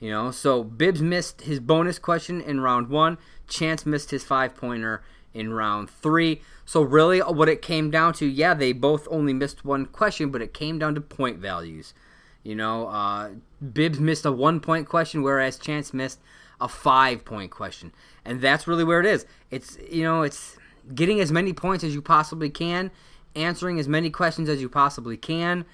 You 0.00 0.10
know, 0.10 0.30
so 0.30 0.62
Bibbs 0.62 1.02
missed 1.02 1.42
his 1.42 1.60
bonus 1.60 1.98
question 1.98 2.40
in 2.40 2.60
round 2.60 2.88
one. 2.88 3.18
Chance 3.48 3.84
missed 3.86 4.10
his 4.10 4.24
five 4.24 4.56
pointer 4.56 5.02
in 5.34 5.52
round 5.52 5.90
three. 5.90 6.42
So 6.64 6.82
really, 6.82 7.20
what 7.20 7.48
it 7.48 7.62
came 7.62 7.90
down 7.90 8.12
to, 8.14 8.26
yeah, 8.26 8.54
they 8.54 8.72
both 8.72 9.08
only 9.10 9.32
missed 9.32 9.64
one 9.64 9.86
question, 9.86 10.30
but 10.30 10.42
it 10.42 10.54
came 10.54 10.78
down 10.78 10.94
to 10.94 11.00
point 11.00 11.38
values. 11.38 11.94
You 12.42 12.54
know, 12.54 12.88
uh, 12.88 13.30
Bibbs 13.72 13.98
missed 13.98 14.24
a 14.24 14.32
one 14.32 14.60
point 14.60 14.88
question, 14.88 15.22
whereas 15.22 15.58
Chance 15.58 15.92
missed 15.92 16.20
a 16.60 16.68
five 16.68 17.24
point 17.24 17.50
question, 17.50 17.92
and 18.24 18.40
that's 18.40 18.66
really 18.66 18.84
where 18.84 19.00
it 19.00 19.06
is. 19.06 19.26
It's 19.50 19.78
you 19.90 20.02
know, 20.02 20.22
it's 20.22 20.56
getting 20.94 21.20
as 21.20 21.32
many 21.32 21.52
points 21.52 21.84
as 21.84 21.94
you 21.94 22.02
possibly 22.02 22.50
can 22.50 22.90
answering 23.38 23.78
as 23.78 23.88
many 23.88 24.10
questions 24.10 24.48
as 24.48 24.60
you 24.60 24.68
possibly 24.68 25.16
can. 25.16 25.64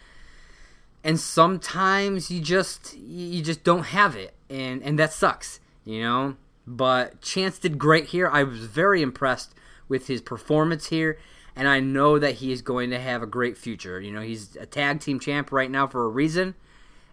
And 1.02 1.18
sometimes 1.20 2.30
you 2.30 2.40
just 2.40 2.96
you 2.96 3.42
just 3.42 3.64
don't 3.64 3.84
have 3.86 4.16
it. 4.16 4.34
And 4.48 4.82
and 4.82 4.98
that 4.98 5.12
sucks 5.12 5.60
you 5.84 6.02
know? 6.02 6.36
But 6.66 7.20
chance 7.20 7.58
did 7.58 7.78
great 7.78 8.06
here. 8.06 8.28
I 8.28 8.42
was 8.42 8.60
very 8.60 9.02
impressed 9.02 9.54
with 9.88 10.06
his 10.06 10.22
performance 10.22 10.86
here. 10.86 11.18
And 11.56 11.68
i 11.68 11.78
know 11.78 12.18
that 12.18 12.36
he 12.36 12.50
is 12.50 12.62
going 12.62 12.90
to 12.90 12.98
have 12.98 13.22
a 13.22 13.26
great 13.26 13.56
future. 13.56 14.00
You 14.00 14.10
know 14.10 14.22
he's 14.22 14.56
a 14.56 14.66
tag 14.66 15.00
team 15.00 15.20
champ 15.20 15.52
right 15.52 15.70
now 15.70 15.86
for 15.86 16.04
a 16.04 16.08
reason. 16.08 16.54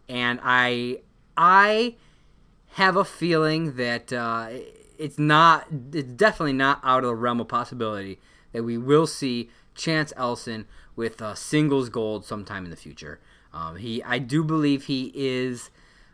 And 0.10 0.40
i 0.42 1.02
i 1.38 1.96
have 2.76 2.96
a 2.96 3.06
feeling 3.06 3.76
that 3.76 4.12
uh, 4.12 4.48
it's 4.98 5.20
not 5.20 5.68
it's 5.94 6.14
definitely 6.14 6.54
not 6.54 6.80
out 6.84 7.04
of 7.04 7.10
the 7.10 7.16
realm 7.16 7.40
of 7.40 7.50
possibility 7.50 8.20
that 8.54 8.64
we 8.64 8.78
will 8.78 9.06
see 9.06 9.50
Chance 9.76 10.14
Ellison 10.18 10.66
with 10.96 11.22
uh, 11.22 11.36
singles 11.36 11.90
gold 11.90 12.26
sometime 12.26 12.66
in 12.66 12.72
the 12.72 12.78
future. 12.78 13.20
Um, 13.54 13.78
he, 13.78 14.02
I 14.04 14.20
do 14.20 14.44
believe 14.44 14.86
he 14.86 15.12
is 15.14 15.70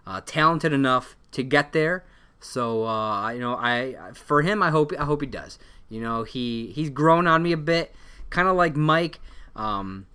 uh, 0.06 0.22
talented 0.26 0.74
enough 0.74 1.16
to 1.32 1.44
get 1.44 1.74
there. 1.74 2.04
So 2.40 2.86
uh, 2.86 3.32
you 3.32 3.40
know, 3.40 3.56
I 3.56 3.96
for 4.14 4.42
him, 4.42 4.62
I 4.62 4.70
hope 4.70 4.94
I 4.98 5.06
hope 5.06 5.22
he 5.22 5.28
does. 5.28 5.58
You 5.90 6.02
know, 6.02 6.24
he 6.24 6.72
he's 6.76 6.90
grown 6.90 7.28
on 7.28 7.44
me 7.44 7.52
a 7.52 7.58
bit, 7.58 7.94
kind 8.30 8.48
of 8.48 8.56
like 8.56 8.76
Mike. 8.76 9.20
Um, 9.56 10.06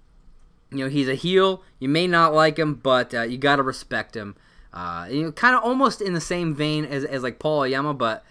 you 0.70 0.78
know, 0.78 0.88
he's 0.88 1.09
a 1.09 1.14
heel. 1.14 1.62
You 1.78 1.88
may 1.88 2.07
not 2.07 2.33
like 2.33 2.59
him, 2.59 2.74
but 2.74 3.14
uh, 3.14 3.22
you 3.22 3.38
got 3.38 3.57
to 3.57 3.62
respect 3.62 4.16
him. 4.16 4.37
Uh, 4.72 5.07
you 5.11 5.22
know, 5.22 5.33
kind 5.33 5.55
of 5.55 5.62
almost 5.62 6.00
in 6.00 6.14
the 6.14 6.20
same 6.20 6.55
vein 6.55 6.85
as, 6.85 7.05
as 7.05 7.22
like 7.22 7.38
Paul 7.38 7.61
Oyama, 7.61 7.92
but 7.92 8.24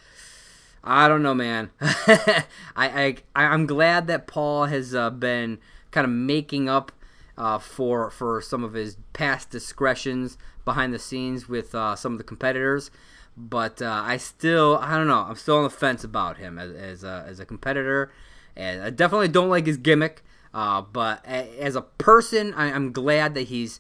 I 0.84 1.08
don't 1.08 1.22
know, 1.22 1.34
man. 1.34 1.72
I, 1.82 2.46
I 2.76 3.16
I'm 3.36 3.66
glad 3.66 4.08
that 4.08 4.28
Paul 4.28 4.66
has 4.66 4.96
uh, 4.96 5.10
been 5.10 5.60
kind 5.92 6.06
of 6.06 6.12
making 6.12 6.68
up 6.70 6.92
uh, 7.38 7.60
for 7.60 8.10
for 8.10 8.42
some 8.42 8.64
of 8.64 8.74
his 8.74 8.98
past 9.14 9.50
discretions 9.50 10.38
behind 10.66 10.94
the 10.94 11.00
scenes 11.00 11.48
with 11.48 11.76
uh, 11.76 11.96
some 11.96 12.14
of 12.14 12.18
the 12.18 12.24
competitors. 12.24 12.92
But 13.38 13.82
uh, 13.82 14.04
I 14.06 14.18
still, 14.18 14.78
I 14.82 14.98
don't 14.98 15.08
know. 15.08 15.26
I'm 15.28 15.36
still 15.36 15.58
on 15.58 15.64
the 15.64 15.70
fence 15.70 16.04
about 16.04 16.38
him 16.38 16.58
as 16.58 16.72
as 16.72 17.04
a, 17.04 17.26
as 17.28 17.40
a 17.40 17.46
competitor, 17.46 18.12
and 18.56 18.82
I 18.82 18.90
definitely 18.90 19.30
don't 19.30 19.50
like 19.50 19.68
his 19.68 19.78
gimmick. 19.78 20.24
Uh, 20.54 20.82
but 20.82 21.26
as 21.26 21.76
a 21.76 21.82
person, 21.82 22.54
I, 22.56 22.68
am 22.68 22.92
glad 22.92 23.36
that 23.36 23.44
he's 23.44 23.80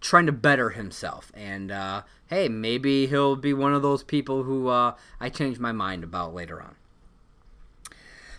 trying 0.00 0.26
to 0.26 0.32
better 0.32 0.70
himself. 0.70 1.30
And 1.34 1.70
uh, 1.70 2.02
hey, 2.28 2.48
maybe 2.48 3.06
he'll 3.06 3.36
be 3.36 3.52
one 3.52 3.74
of 3.74 3.82
those 3.82 4.02
people 4.02 4.44
who 4.44 4.68
uh, 4.68 4.94
I 5.20 5.28
change 5.28 5.58
my 5.58 5.72
mind 5.72 6.04
about 6.04 6.34
later 6.34 6.62
on. 6.62 6.76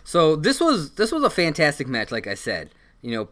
So 0.02 0.34
this 0.34 0.60
was 0.60 0.92
this 0.92 1.12
was 1.12 1.22
a 1.22 1.30
fantastic 1.30 1.86
match, 1.86 2.10
like 2.10 2.26
I 2.26 2.34
said. 2.34 2.70
You 3.02 3.12
know, 3.12 3.28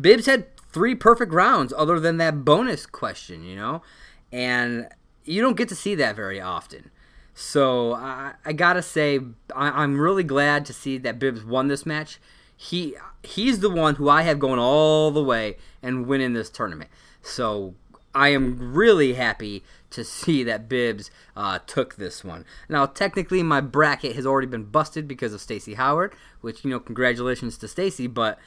Bibbs 0.00 0.26
had 0.26 0.46
three 0.72 0.94
perfect 0.94 1.32
rounds, 1.32 1.72
other 1.76 1.98
than 1.98 2.18
that 2.18 2.44
bonus 2.44 2.86
question. 2.86 3.44
You 3.44 3.56
know, 3.56 3.82
and 4.30 4.88
you 5.24 5.42
don't 5.42 5.56
get 5.56 5.68
to 5.70 5.74
see 5.74 5.94
that 5.96 6.14
very 6.14 6.40
often. 6.40 6.90
So 7.34 7.92
I, 7.94 8.32
I 8.44 8.52
gotta 8.52 8.82
say, 8.82 9.20
I, 9.54 9.82
I'm 9.82 10.00
really 10.00 10.24
glad 10.24 10.64
to 10.66 10.72
see 10.72 10.96
that 10.98 11.18
Bibbs 11.18 11.44
won 11.44 11.68
this 11.68 11.84
match. 11.84 12.18
He 12.56 12.94
he's 13.22 13.60
the 13.60 13.70
one 13.70 13.96
who 13.96 14.08
I 14.08 14.22
have 14.22 14.38
going 14.38 14.58
all 14.58 15.10
the 15.10 15.22
way 15.22 15.56
and 15.82 16.06
winning 16.06 16.32
this 16.32 16.50
tournament. 16.50 16.90
So 17.20 17.74
I 18.16 18.28
am 18.28 18.72
really 18.72 19.12
happy 19.12 19.62
to 19.90 20.02
see 20.02 20.42
that 20.42 20.70
Bibbs 20.70 21.10
uh, 21.36 21.58
took 21.66 21.96
this 21.96 22.24
one. 22.24 22.46
Now, 22.66 22.86
technically, 22.86 23.42
my 23.42 23.60
bracket 23.60 24.16
has 24.16 24.24
already 24.24 24.46
been 24.46 24.64
busted 24.64 25.06
because 25.06 25.34
of 25.34 25.42
Stacy 25.42 25.74
Howard, 25.74 26.14
which 26.40 26.64
you 26.64 26.70
know, 26.70 26.80
congratulations 26.80 27.58
to 27.58 27.68
Stacy. 27.68 28.06
But 28.06 28.38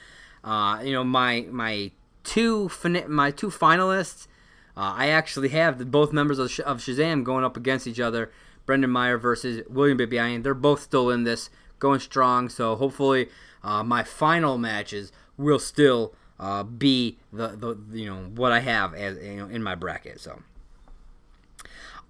uh, 0.42 0.80
you 0.82 0.92
know, 0.92 1.04
my 1.04 1.46
my 1.52 1.92
two 2.24 2.68
my 3.06 3.30
two 3.30 3.48
finalists, 3.48 4.26
uh, 4.76 4.92
I 4.96 5.06
actually 5.06 5.50
have 5.50 5.78
the, 5.78 5.86
both 5.86 6.12
members 6.12 6.40
of, 6.40 6.58
of 6.60 6.78
Shazam 6.78 7.22
going 7.22 7.44
up 7.44 7.56
against 7.56 7.86
each 7.86 8.00
other. 8.00 8.32
Brendan 8.66 8.90
Meyer 8.90 9.18
versus 9.18 9.62
William 9.68 9.98
Bibbiani. 9.98 10.42
They're 10.42 10.52
both 10.52 10.80
still 10.80 11.10
in 11.10 11.22
this, 11.22 11.48
going 11.78 12.00
strong. 12.00 12.48
So 12.48 12.74
hopefully, 12.74 13.28
uh, 13.62 13.84
my 13.84 14.02
final 14.02 14.58
matches 14.58 15.12
will 15.36 15.60
still 15.60 16.12
uh, 16.40 16.62
be 16.62 17.18
the, 17.32 17.48
the 17.48 17.78
you 17.92 18.06
know 18.06 18.22
what 18.34 18.50
I 18.50 18.60
have 18.60 18.94
as 18.94 19.22
you 19.22 19.36
know 19.36 19.46
in 19.46 19.62
my 19.62 19.74
bracket. 19.74 20.20
So 20.20 20.42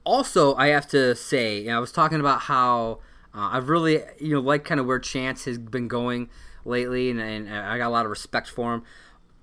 also 0.05 0.55
I 0.55 0.69
have 0.69 0.89
to 0.91 1.15
say, 1.17 1.59
you 1.59 1.67
know, 1.67 1.77
I 1.77 1.81
was 1.81 1.93
talking 1.93 2.21
about 2.21 2.43
how 2.43 3.01
uh, 3.35 3.51
I've 3.53 3.69
really 3.69 4.03
you 4.19 4.35
know 4.35 4.41
like 4.41 4.65
kind 4.65 4.79
of 4.79 4.87
where 4.87 5.01
Chance 5.01 5.45
has 5.45 5.59
been 5.59 5.89
going 5.89 6.31
lately, 6.65 7.11
and, 7.11 7.21
and 7.21 7.53
I 7.53 7.77
got 7.77 7.89
a 7.89 7.91
lot 7.91 8.05
of 8.05 8.11
respect 8.11 8.49
for 8.49 8.73
him. 8.73 8.85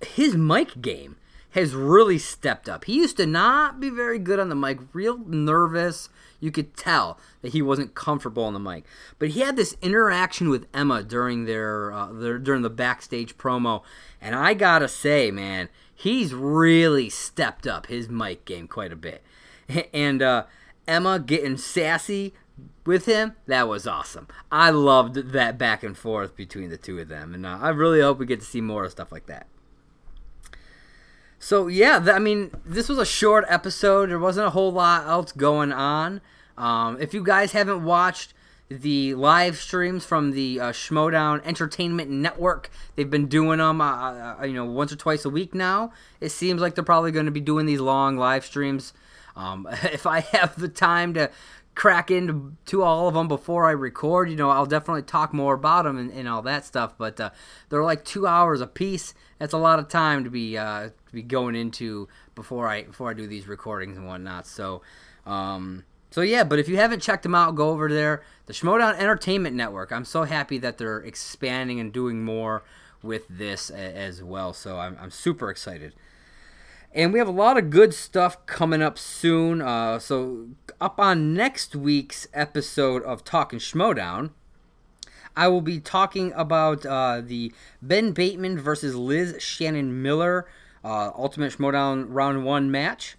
His 0.00 0.34
mic 0.34 0.80
game 0.80 1.16
has 1.50 1.74
really 1.74 2.18
stepped 2.18 2.68
up. 2.68 2.84
He 2.84 2.96
used 2.96 3.16
to 3.16 3.26
not 3.26 3.80
be 3.80 3.88
very 3.90 4.18
good 4.18 4.38
on 4.38 4.48
the 4.48 4.54
mic, 4.54 4.78
real 4.92 5.18
nervous. 5.26 6.08
You 6.40 6.50
could 6.50 6.76
tell 6.76 7.18
that 7.42 7.52
he 7.52 7.62
wasn't 7.62 7.94
comfortable 7.94 8.44
on 8.44 8.52
the 8.52 8.60
mic. 8.60 8.84
But 9.18 9.30
he 9.30 9.40
had 9.40 9.56
this 9.56 9.76
interaction 9.80 10.50
with 10.50 10.66
Emma 10.74 11.02
during 11.02 11.46
their, 11.46 11.92
uh, 11.92 12.12
their 12.12 12.38
during 12.38 12.62
the 12.62 12.70
backstage 12.70 13.36
promo, 13.38 13.82
and 14.20 14.34
I 14.34 14.54
gotta 14.54 14.88
say, 14.88 15.30
man, 15.30 15.68
he's 15.94 16.34
really 16.34 17.08
stepped 17.08 17.66
up 17.66 17.86
his 17.86 18.08
mic 18.08 18.44
game 18.44 18.68
quite 18.68 18.92
a 18.92 18.96
bit. 18.96 19.22
And 19.92 20.22
uh, 20.22 20.44
Emma 20.86 21.18
getting 21.18 21.58
sassy 21.58 22.32
with 22.86 23.04
him, 23.04 23.34
that 23.46 23.68
was 23.68 23.86
awesome. 23.86 24.28
I 24.50 24.70
loved 24.70 25.32
that 25.32 25.58
back 25.58 25.82
and 25.82 25.96
forth 25.96 26.34
between 26.34 26.70
the 26.70 26.78
two 26.78 26.98
of 26.98 27.08
them, 27.08 27.34
and 27.34 27.44
uh, 27.44 27.58
I 27.60 27.68
really 27.68 28.00
hope 28.00 28.18
we 28.18 28.24
get 28.24 28.40
to 28.40 28.46
see 28.46 28.62
more 28.62 28.84
of 28.84 28.92
stuff 28.92 29.12
like 29.12 29.26
that. 29.26 29.46
So 31.38 31.68
yeah, 31.68 31.98
th- 31.98 32.14
I 32.14 32.18
mean, 32.18 32.50
this 32.64 32.88
was 32.88 32.98
a 32.98 33.06
short 33.06 33.44
episode. 33.48 34.10
There 34.10 34.18
wasn't 34.18 34.46
a 34.46 34.50
whole 34.50 34.72
lot 34.72 35.06
else 35.06 35.32
going 35.32 35.72
on. 35.72 36.20
Um, 36.56 37.00
if 37.00 37.14
you 37.14 37.22
guys 37.22 37.52
haven't 37.52 37.84
watched 37.84 38.34
the 38.70 39.14
live 39.14 39.56
streams 39.56 40.04
from 40.04 40.32
the 40.32 40.60
uh, 40.60 40.72
Schmoedown 40.72 41.44
Entertainment 41.44 42.10
Network. 42.10 42.70
They've 42.96 43.08
been 43.08 43.26
doing 43.26 43.58
them, 43.58 43.80
uh, 43.80 44.36
uh, 44.40 44.44
you 44.44 44.52
know, 44.52 44.66
once 44.66 44.92
or 44.92 44.96
twice 44.96 45.24
a 45.24 45.30
week 45.30 45.54
now. 45.54 45.92
It 46.20 46.30
seems 46.30 46.60
like 46.60 46.74
they're 46.74 46.84
probably 46.84 47.10
going 47.10 47.26
to 47.26 47.32
be 47.32 47.40
doing 47.40 47.66
these 47.66 47.80
long 47.80 48.16
live 48.16 48.44
streams. 48.44 48.92
Um, 49.36 49.66
if 49.84 50.06
I 50.06 50.20
have 50.20 50.58
the 50.60 50.68
time 50.68 51.14
to 51.14 51.30
crack 51.74 52.10
into 52.10 52.56
to 52.66 52.82
all 52.82 53.08
of 53.08 53.14
them 53.14 53.28
before 53.28 53.66
I 53.66 53.70
record, 53.70 54.28
you 54.28 54.36
know, 54.36 54.50
I'll 54.50 54.66
definitely 54.66 55.02
talk 55.02 55.32
more 55.32 55.54
about 55.54 55.84
them 55.84 55.96
and, 55.96 56.10
and 56.10 56.28
all 56.28 56.42
that 56.42 56.66
stuff. 56.66 56.94
But 56.98 57.18
uh, 57.20 57.30
they're 57.70 57.84
like 57.84 58.04
two 58.04 58.26
hours 58.26 58.60
a 58.60 58.66
piece. 58.66 59.14
That's 59.38 59.54
a 59.54 59.58
lot 59.58 59.78
of 59.78 59.88
time 59.88 60.24
to 60.24 60.30
be 60.30 60.58
uh, 60.58 60.90
to 61.08 61.14
be 61.14 61.22
going 61.22 61.54
into 61.54 62.08
before 62.34 62.68
I 62.68 62.84
before 62.84 63.10
I 63.10 63.14
do 63.14 63.26
these 63.26 63.48
recordings 63.48 63.96
and 63.96 64.06
whatnot. 64.06 64.46
So. 64.46 64.82
Um, 65.26 65.84
so 66.10 66.22
yeah, 66.22 66.42
but 66.42 66.58
if 66.58 66.70
you 66.70 66.78
haven't 66.78 67.02
checked 67.02 67.22
them 67.22 67.34
out, 67.34 67.54
go 67.54 67.68
over 67.68 67.92
there. 67.92 68.22
The 68.46 68.54
Schmoedown 68.54 68.96
Entertainment 68.98 69.54
Network. 69.54 69.92
I'm 69.92 70.06
so 70.06 70.24
happy 70.24 70.56
that 70.56 70.78
they're 70.78 71.00
expanding 71.00 71.80
and 71.80 71.92
doing 71.92 72.24
more 72.24 72.64
with 73.02 73.28
this 73.28 73.68
as 73.68 74.22
well. 74.22 74.52
So 74.52 74.78
I'm, 74.78 74.96
I'm 75.00 75.10
super 75.10 75.50
excited. 75.50 75.92
And 76.94 77.12
we 77.12 77.18
have 77.18 77.28
a 77.28 77.32
lot 77.32 77.58
of 77.58 77.68
good 77.68 77.92
stuff 77.92 78.44
coming 78.46 78.80
up 78.80 78.98
soon. 78.98 79.60
Uh, 79.60 79.98
so 79.98 80.48
up 80.80 80.98
on 80.98 81.34
next 81.34 81.76
week's 81.76 82.26
episode 82.32 83.02
of 83.02 83.22
Talking 83.22 83.58
Schmoedown, 83.58 84.30
I 85.36 85.48
will 85.48 85.60
be 85.60 85.78
talking 85.78 86.32
about 86.34 86.86
uh, 86.86 87.20
the 87.20 87.52
Ben 87.82 88.12
Bateman 88.12 88.58
versus 88.58 88.96
Liz 88.96 89.36
Shannon 89.38 90.02
Miller 90.02 90.48
uh, 90.84 91.10
Ultimate 91.16 91.52
Schmoedown 91.52 92.06
Round 92.08 92.44
One 92.44 92.70
match, 92.70 93.16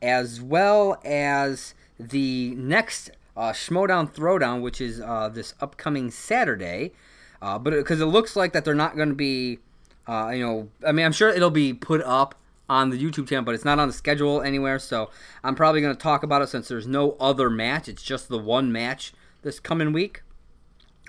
as 0.00 0.40
well 0.40 1.00
as 1.04 1.74
the 1.98 2.54
next 2.56 3.10
uh, 3.36 3.52
Schmoedown 3.52 4.12
Throwdown, 4.12 4.62
which 4.62 4.80
is 4.80 5.00
uh, 5.00 5.28
this 5.28 5.54
upcoming 5.60 6.10
Saturday. 6.10 6.92
Uh, 7.40 7.58
but 7.58 7.70
because 7.70 8.00
it, 8.00 8.04
it, 8.04 8.08
looks 8.08 8.36
like 8.36 8.52
that 8.52 8.64
they're 8.64 8.74
not 8.74 8.96
going 8.96 9.08
to 9.08 9.14
be, 9.14 9.58
uh, 10.06 10.30
you 10.32 10.44
know, 10.44 10.68
I 10.86 10.92
mean, 10.92 11.04
I'm 11.04 11.12
sure 11.12 11.28
it'll 11.28 11.50
be 11.50 11.72
put 11.72 12.02
up 12.02 12.34
on 12.68 12.90
the 12.90 12.98
YouTube 12.98 13.28
channel, 13.28 13.44
but 13.44 13.54
it's 13.54 13.64
not 13.64 13.78
on 13.78 13.88
the 13.88 13.94
schedule 13.94 14.40
anywhere. 14.40 14.78
So 14.78 15.10
I'm 15.42 15.54
probably 15.54 15.80
going 15.80 15.94
to 15.94 16.00
talk 16.00 16.22
about 16.22 16.42
it 16.42 16.48
since 16.48 16.68
there's 16.68 16.86
no 16.86 17.16
other 17.18 17.50
match. 17.50 17.88
It's 17.88 18.02
just 18.02 18.28
the 18.28 18.38
one 18.38 18.70
match 18.70 19.12
this 19.42 19.58
coming 19.58 19.92
week. 19.92 20.22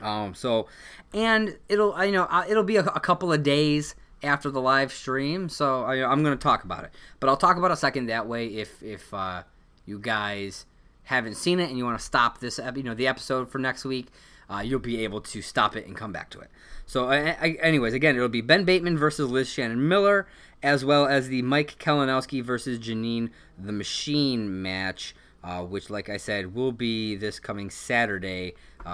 Um, 0.01 0.33
so, 0.33 0.67
and 1.13 1.57
it'll, 1.69 2.03
you 2.03 2.11
know, 2.11 2.23
uh, 2.23 2.43
it'll 2.49 2.63
be 2.63 2.77
a, 2.77 2.83
a 2.83 2.99
couple 2.99 3.31
of 3.31 3.43
days 3.43 3.95
after 4.23 4.49
the 4.49 4.61
live 4.61 4.91
stream. 4.91 5.49
So 5.49 5.83
I, 5.83 6.11
am 6.11 6.23
going 6.23 6.37
to 6.37 6.41
talk 6.41 6.63
about 6.63 6.83
it, 6.83 6.91
but 7.19 7.29
I'll 7.29 7.37
talk 7.37 7.57
about 7.57 7.71
a 7.71 7.77
second 7.77 8.07
that 8.07 8.27
way 8.27 8.47
if 8.47 8.81
if 8.81 9.13
uh, 9.13 9.43
you 9.85 9.99
guys 9.99 10.65
haven't 11.03 11.35
seen 11.35 11.59
it 11.59 11.69
and 11.69 11.77
you 11.77 11.85
want 11.85 11.99
to 11.99 12.03
stop 12.03 12.39
this, 12.39 12.59
you 12.75 12.83
know, 12.83 12.93
the 12.93 13.07
episode 13.07 13.49
for 13.49 13.59
next 13.59 13.83
week, 13.85 14.07
uh, 14.49 14.61
you'll 14.61 14.79
be 14.79 15.03
able 15.03 15.21
to 15.21 15.41
stop 15.41 15.75
it 15.75 15.85
and 15.85 15.95
come 15.95 16.11
back 16.11 16.29
to 16.31 16.39
it. 16.39 16.49
So, 16.85 17.09
uh, 17.09 17.35
anyways, 17.41 17.93
again, 17.93 18.15
it'll 18.15 18.29
be 18.29 18.41
Ben 18.41 18.65
Bateman 18.65 18.97
versus 18.97 19.29
Liz 19.29 19.49
Shannon 19.49 19.87
Miller, 19.87 20.27
as 20.61 20.83
well 20.83 21.05
as 21.05 21.27
the 21.27 21.41
Mike 21.41 21.77
Kalinowski 21.79 22.43
versus 22.43 22.79
Janine 22.79 23.29
the 23.57 23.71
Machine 23.71 24.61
match, 24.61 25.15
uh, 25.43 25.61
which, 25.61 25.89
like 25.89 26.09
I 26.09 26.17
said, 26.17 26.53
will 26.53 26.71
be 26.71 27.15
this 27.15 27.39
coming 27.39 27.69
Saturday 27.69 28.53
uh, 28.85 28.89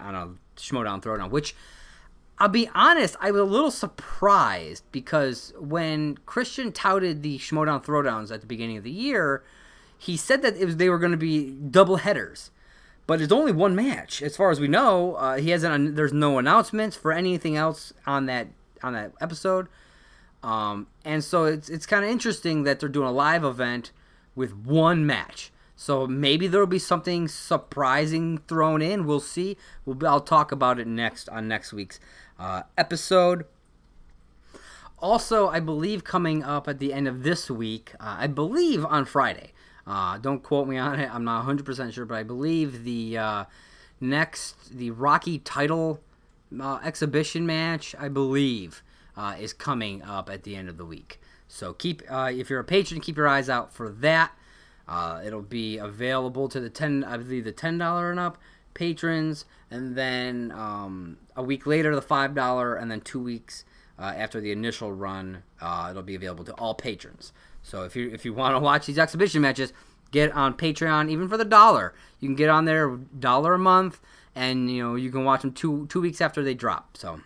on 0.00 0.14
a 0.14 0.30
Schmoedown 0.56 1.02
Throwdown. 1.02 1.30
Which, 1.30 1.54
I'll 2.38 2.48
be 2.48 2.68
honest, 2.74 3.16
I 3.20 3.30
was 3.30 3.40
a 3.40 3.44
little 3.44 3.70
surprised 3.70 4.84
because 4.90 5.52
when 5.58 6.16
Kristian 6.26 6.74
touted 6.74 7.22
the 7.22 7.38
Schmoedown 7.38 7.84
Throwdowns 7.84 8.32
at 8.32 8.40
the 8.40 8.46
beginning 8.46 8.76
of 8.76 8.82
the 8.84 8.90
year, 8.90 9.44
he 9.96 10.16
said 10.16 10.42
that 10.42 10.56
it 10.56 10.64
was 10.64 10.76
they 10.76 10.88
were 10.88 10.98
going 10.98 11.12
to 11.12 11.18
be 11.18 11.50
double 11.52 11.96
headers, 11.96 12.50
but 13.06 13.20
it's 13.20 13.32
only 13.32 13.52
one 13.52 13.76
match 13.76 14.20
as 14.20 14.36
far 14.36 14.50
as 14.50 14.58
we 14.58 14.66
know. 14.66 15.14
Uh, 15.14 15.36
he 15.36 15.50
hasn't. 15.50 15.94
There's 15.94 16.12
no 16.12 16.38
announcements 16.38 16.96
for 16.96 17.12
anything 17.12 17.56
else 17.56 17.92
on 18.06 18.26
that 18.26 18.48
on 18.82 18.92
that 18.94 19.12
episode, 19.20 19.68
um, 20.42 20.88
and 21.04 21.22
so 21.22 21.44
it's 21.44 21.68
it's 21.68 21.86
kind 21.86 22.04
of 22.04 22.10
interesting 22.10 22.64
that 22.64 22.80
they're 22.80 22.88
doing 22.88 23.08
a 23.08 23.12
live 23.12 23.44
event 23.44 23.92
with 24.34 24.54
one 24.54 25.06
match. 25.06 25.52
So 25.76 26.06
maybe 26.06 26.46
there'll 26.46 26.66
be 26.66 26.78
something 26.78 27.28
surprising 27.28 28.38
thrown 28.46 28.80
in. 28.80 29.06
We'll 29.06 29.20
see. 29.20 29.56
We'll 29.84 30.06
I'll 30.06 30.20
talk 30.20 30.52
about 30.52 30.78
it 30.78 30.86
next 30.86 31.28
on 31.28 31.48
next 31.48 31.72
week's 31.72 31.98
uh, 32.38 32.62
episode. 32.78 33.44
Also, 34.98 35.48
I 35.48 35.60
believe 35.60 36.04
coming 36.04 36.42
up 36.42 36.68
at 36.68 36.78
the 36.78 36.92
end 36.92 37.08
of 37.08 37.24
this 37.24 37.50
week, 37.50 37.92
uh, 38.00 38.16
I 38.20 38.26
believe 38.26 38.86
on 38.86 39.04
Friday, 39.04 39.52
uh, 39.86 40.16
don't 40.18 40.42
quote 40.42 40.66
me 40.66 40.78
on 40.78 40.98
it. 40.98 41.14
I'm 41.14 41.24
not 41.24 41.44
100% 41.44 41.92
sure, 41.92 42.06
but 42.06 42.14
I 42.14 42.22
believe 42.22 42.84
the 42.84 43.18
uh, 43.18 43.44
next, 44.00 44.78
the 44.78 44.92
Rocky 44.92 45.38
title 45.40 46.00
uh, 46.58 46.78
exhibition 46.82 47.44
match, 47.44 47.94
I 47.98 48.08
believe, 48.08 48.82
uh, 49.16 49.36
is 49.38 49.52
coming 49.52 50.02
up 50.02 50.30
at 50.30 50.44
the 50.44 50.56
end 50.56 50.70
of 50.70 50.78
the 50.78 50.86
week. 50.86 51.20
So 51.48 51.74
keep, 51.74 52.00
if 52.10 52.48
you're 52.48 52.60
a 52.60 52.64
patron, 52.64 53.00
keep 53.02 53.18
your 53.18 53.28
eyes 53.28 53.50
out 53.50 53.74
for 53.74 53.90
that. 53.90 54.32
Uh, 54.86 55.22
it'll 55.24 55.42
be 55.42 55.78
available 55.78 56.48
to 56.48 56.60
the 56.60 56.70
10, 56.70 57.04
I 57.04 57.16
believe 57.16 57.44
the 57.44 57.52
$10 57.52 58.10
and 58.10 58.20
up 58.20 58.38
patrons, 58.74 59.44
and 59.70 59.96
then 59.96 60.52
um, 60.52 61.16
a 61.36 61.42
week 61.42 61.66
later 61.66 61.94
the 61.94 62.02
$5, 62.02 62.82
and 62.82 62.90
then 62.90 63.00
two 63.00 63.22
weeks 63.22 63.64
after 63.98 64.40
the 64.40 64.50
initial 64.52 64.92
run, 64.92 65.42
it'll 65.88 66.02
be 66.02 66.14
available 66.14 66.44
to 66.44 66.52
all 66.54 66.74
patrons. 66.74 67.32
So 67.64 67.84
if 67.84 67.96
you 67.96 68.10
if 68.10 68.24
you 68.24 68.32
want 68.34 68.54
to 68.54 68.60
watch 68.60 68.86
these 68.86 68.98
exhibition 68.98 69.40
matches, 69.40 69.72
get 70.12 70.30
on 70.32 70.54
Patreon 70.54 71.10
even 71.10 71.28
for 71.28 71.36
the 71.36 71.44
dollar. 71.44 71.94
You 72.20 72.28
can 72.28 72.36
get 72.36 72.50
on 72.50 72.66
there 72.66 72.96
dollar 72.96 73.54
a 73.54 73.58
month, 73.58 74.00
and 74.34 74.70
you 74.70 74.82
know 74.82 74.94
you 74.94 75.10
can 75.10 75.24
watch 75.24 75.40
them 75.40 75.52
two 75.52 75.86
two 75.86 76.00
weeks 76.00 76.20
after 76.20 76.44
they 76.44 76.54
drop. 76.54 76.96
So 76.96 77.20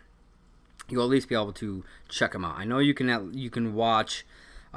you'll 0.89 1.03
at 1.03 1.11
least 1.11 1.29
be 1.29 1.35
able 1.35 1.53
to 1.55 1.85
check 2.09 2.33
them 2.33 2.45
out. 2.45 2.57
I 2.57 2.65
know 2.65 2.79
you 2.79 2.95
can 2.95 3.35
you 3.35 3.51
can 3.51 3.75
watch 3.75 4.25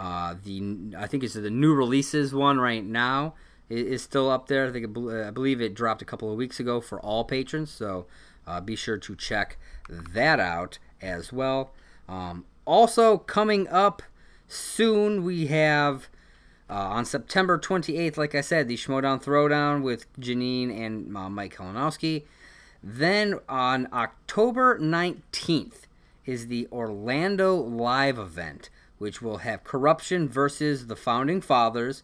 uh, 0.04 0.30
the 0.44 0.58
I 0.98 1.08
think 1.08 1.24
it's 1.24 1.36
the 1.36 1.50
new 1.50 1.74
releases 1.84 2.34
one 2.34 2.58
right 2.60 2.84
now 2.84 3.34
it 3.70 3.86
is 3.88 4.02
still 4.02 4.30
up 4.30 4.48
there. 4.48 4.68
I 4.68 4.72
think 4.72 4.86
I 5.30 5.32
believe 5.32 5.62
it 5.62 5.74
dropped 5.74 6.02
a 6.02 6.06
couple 6.12 6.30
of 6.30 6.38
weeks 6.38 6.60
ago 6.60 6.82
for 6.82 7.00
all 7.00 7.24
patrons. 7.24 7.72
So 7.72 8.06
uh, 8.46 8.60
be 8.60 8.76
sure 8.76 8.98
to 8.98 9.16
check 9.16 9.58
that 9.90 10.40
out 10.40 10.78
as 11.02 11.32
well. 11.32 11.72
Um, 12.10 12.44
also 12.66 13.18
coming 13.18 13.68
up 13.70 14.02
soon 14.48 15.24
we 15.24 15.48
have 15.48 16.10
Uh, 16.72 16.98
on 16.98 17.04
September 17.04 17.60
28th, 17.60 18.16
like 18.16 18.34
I 18.34 18.40
said, 18.42 18.70
the 18.70 18.78
Schmoedown 18.78 19.20
Throwdown 19.22 19.84
with 19.84 20.06
Janine 20.18 20.70
and 20.72 20.94
uh, 21.18 21.30
Mike 21.30 21.56
Kalinowski. 21.58 22.24
Then 22.82 23.40
on 23.50 23.90
October 23.92 24.80
19th 24.80 25.80
is 26.26 26.48
the 26.48 26.70
Orlando 26.72 27.56
Live 27.56 28.18
event, 28.18 28.70
which 29.02 29.22
will 29.22 29.38
have 29.38 29.64
Corruption 29.64 30.30
versus 30.30 30.86
the 30.86 30.96
Founding 30.96 31.42
Fathers 31.42 32.04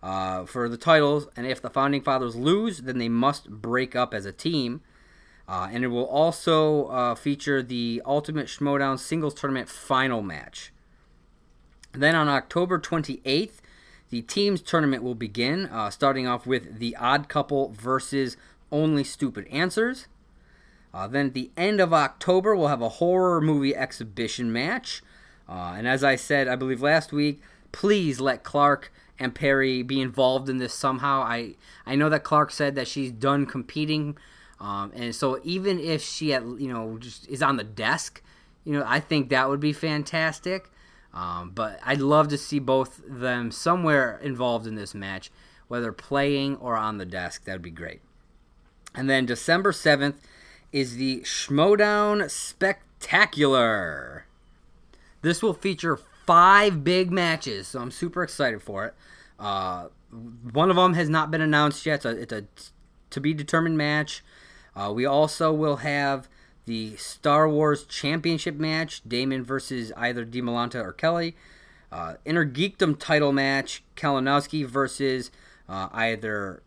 uh, 0.00 0.44
for 0.46 0.68
the 0.68 0.76
titles. 0.76 1.26
And 1.36 1.44
if 1.44 1.60
the 1.60 1.70
Founding 1.70 2.02
Fathers 2.02 2.36
lose, 2.36 2.82
then 2.82 2.98
they 2.98 3.08
must 3.08 3.50
break 3.50 3.96
up 3.96 4.14
as 4.14 4.24
a 4.24 4.32
team. 4.32 4.80
Uh, 5.48 5.68
and 5.72 5.82
it 5.82 5.88
will 5.88 6.06
also 6.06 6.86
uh, 6.86 7.14
feature 7.16 7.62
the 7.62 8.00
Ultimate 8.06 8.46
Schmoedown 8.46 8.96
Singles 8.98 9.34
Tournament 9.34 9.68
final 9.68 10.22
match. 10.22 10.72
Then 11.92 12.14
on 12.14 12.28
October 12.28 12.78
28th, 12.78 13.58
the 14.10 14.22
teams 14.22 14.62
tournament 14.62 15.02
will 15.02 15.16
begin, 15.16 15.66
uh, 15.66 15.90
starting 15.90 16.28
off 16.28 16.46
with 16.46 16.78
the 16.78 16.94
Odd 16.94 17.28
Couple 17.28 17.70
versus 17.70 18.36
Only 18.70 19.02
Stupid 19.02 19.48
Answers. 19.48 20.06
Uh, 20.94 21.08
then 21.08 21.26
at 21.26 21.34
the 21.34 21.50
end 21.56 21.80
of 21.80 21.92
October, 21.92 22.54
we'll 22.54 22.68
have 22.68 22.82
a 22.82 22.88
horror 22.88 23.40
movie 23.40 23.74
exhibition 23.74 24.52
match. 24.52 25.02
Uh, 25.48 25.74
and 25.76 25.86
as 25.86 26.02
I 26.02 26.16
said, 26.16 26.48
I 26.48 26.56
believe 26.56 26.82
last 26.82 27.12
week, 27.12 27.40
please 27.72 28.20
let 28.20 28.42
Clark 28.42 28.92
and 29.18 29.34
Perry 29.34 29.82
be 29.82 30.00
involved 30.00 30.48
in 30.48 30.58
this 30.58 30.74
somehow. 30.74 31.22
I 31.22 31.54
I 31.84 31.94
know 31.94 32.08
that 32.08 32.24
Clark 32.24 32.50
said 32.50 32.74
that 32.74 32.88
she's 32.88 33.12
done 33.12 33.46
competing, 33.46 34.16
um, 34.60 34.92
and 34.94 35.14
so 35.14 35.40
even 35.44 35.78
if 35.78 36.02
she 36.02 36.32
at 36.32 36.42
you 36.42 36.68
know 36.72 36.98
just 36.98 37.28
is 37.28 37.42
on 37.42 37.56
the 37.56 37.64
desk, 37.64 38.22
you 38.64 38.72
know 38.72 38.84
I 38.86 39.00
think 39.00 39.28
that 39.30 39.48
would 39.48 39.60
be 39.60 39.72
fantastic. 39.72 40.70
Um, 41.14 41.52
but 41.54 41.80
I'd 41.82 42.00
love 42.02 42.28
to 42.28 42.36
see 42.36 42.58
both 42.58 43.00
them 43.06 43.50
somewhere 43.50 44.20
involved 44.22 44.66
in 44.66 44.74
this 44.74 44.94
match, 44.94 45.30
whether 45.66 45.90
playing 45.90 46.56
or 46.56 46.76
on 46.76 46.98
the 46.98 47.06
desk. 47.06 47.44
That'd 47.44 47.62
be 47.62 47.70
great. 47.70 48.02
And 48.94 49.08
then 49.08 49.24
December 49.24 49.72
seventh 49.72 50.20
is 50.72 50.96
the 50.96 51.20
Schmoedown 51.20 52.30
Spectacular. 52.30 54.25
This 55.26 55.42
will 55.42 55.54
feature 55.54 55.96
five 56.24 56.84
big 56.84 57.10
matches, 57.10 57.66
so 57.66 57.80
I'm 57.80 57.90
super 57.90 58.22
excited 58.22 58.62
for 58.62 58.84
it. 58.84 58.94
Uh, 59.40 59.88
one 60.52 60.70
of 60.70 60.76
them 60.76 60.94
has 60.94 61.08
not 61.08 61.32
been 61.32 61.40
announced 61.40 61.84
yet, 61.84 62.04
so 62.04 62.10
it's 62.10 62.32
a 62.32 62.44
to 63.10 63.20
be 63.20 63.34
determined 63.34 63.76
match. 63.76 64.22
Uh, 64.76 64.92
we 64.94 65.04
also 65.04 65.52
will 65.52 65.78
have 65.78 66.28
the 66.66 66.94
Star 66.94 67.48
Wars 67.48 67.84
Championship 67.86 68.54
match, 68.54 69.02
Damon 69.04 69.42
versus 69.42 69.92
either 69.96 70.24
DiMolanta 70.24 70.76
or 70.76 70.92
Kelly. 70.92 71.34
Uh, 71.90 72.14
Inner 72.24 72.46
Geekdom 72.46 72.96
title 72.96 73.32
match, 73.32 73.82
Kalinowski 73.96 74.64
versus 74.64 75.32
uh, 75.68 75.88
either 75.90 76.62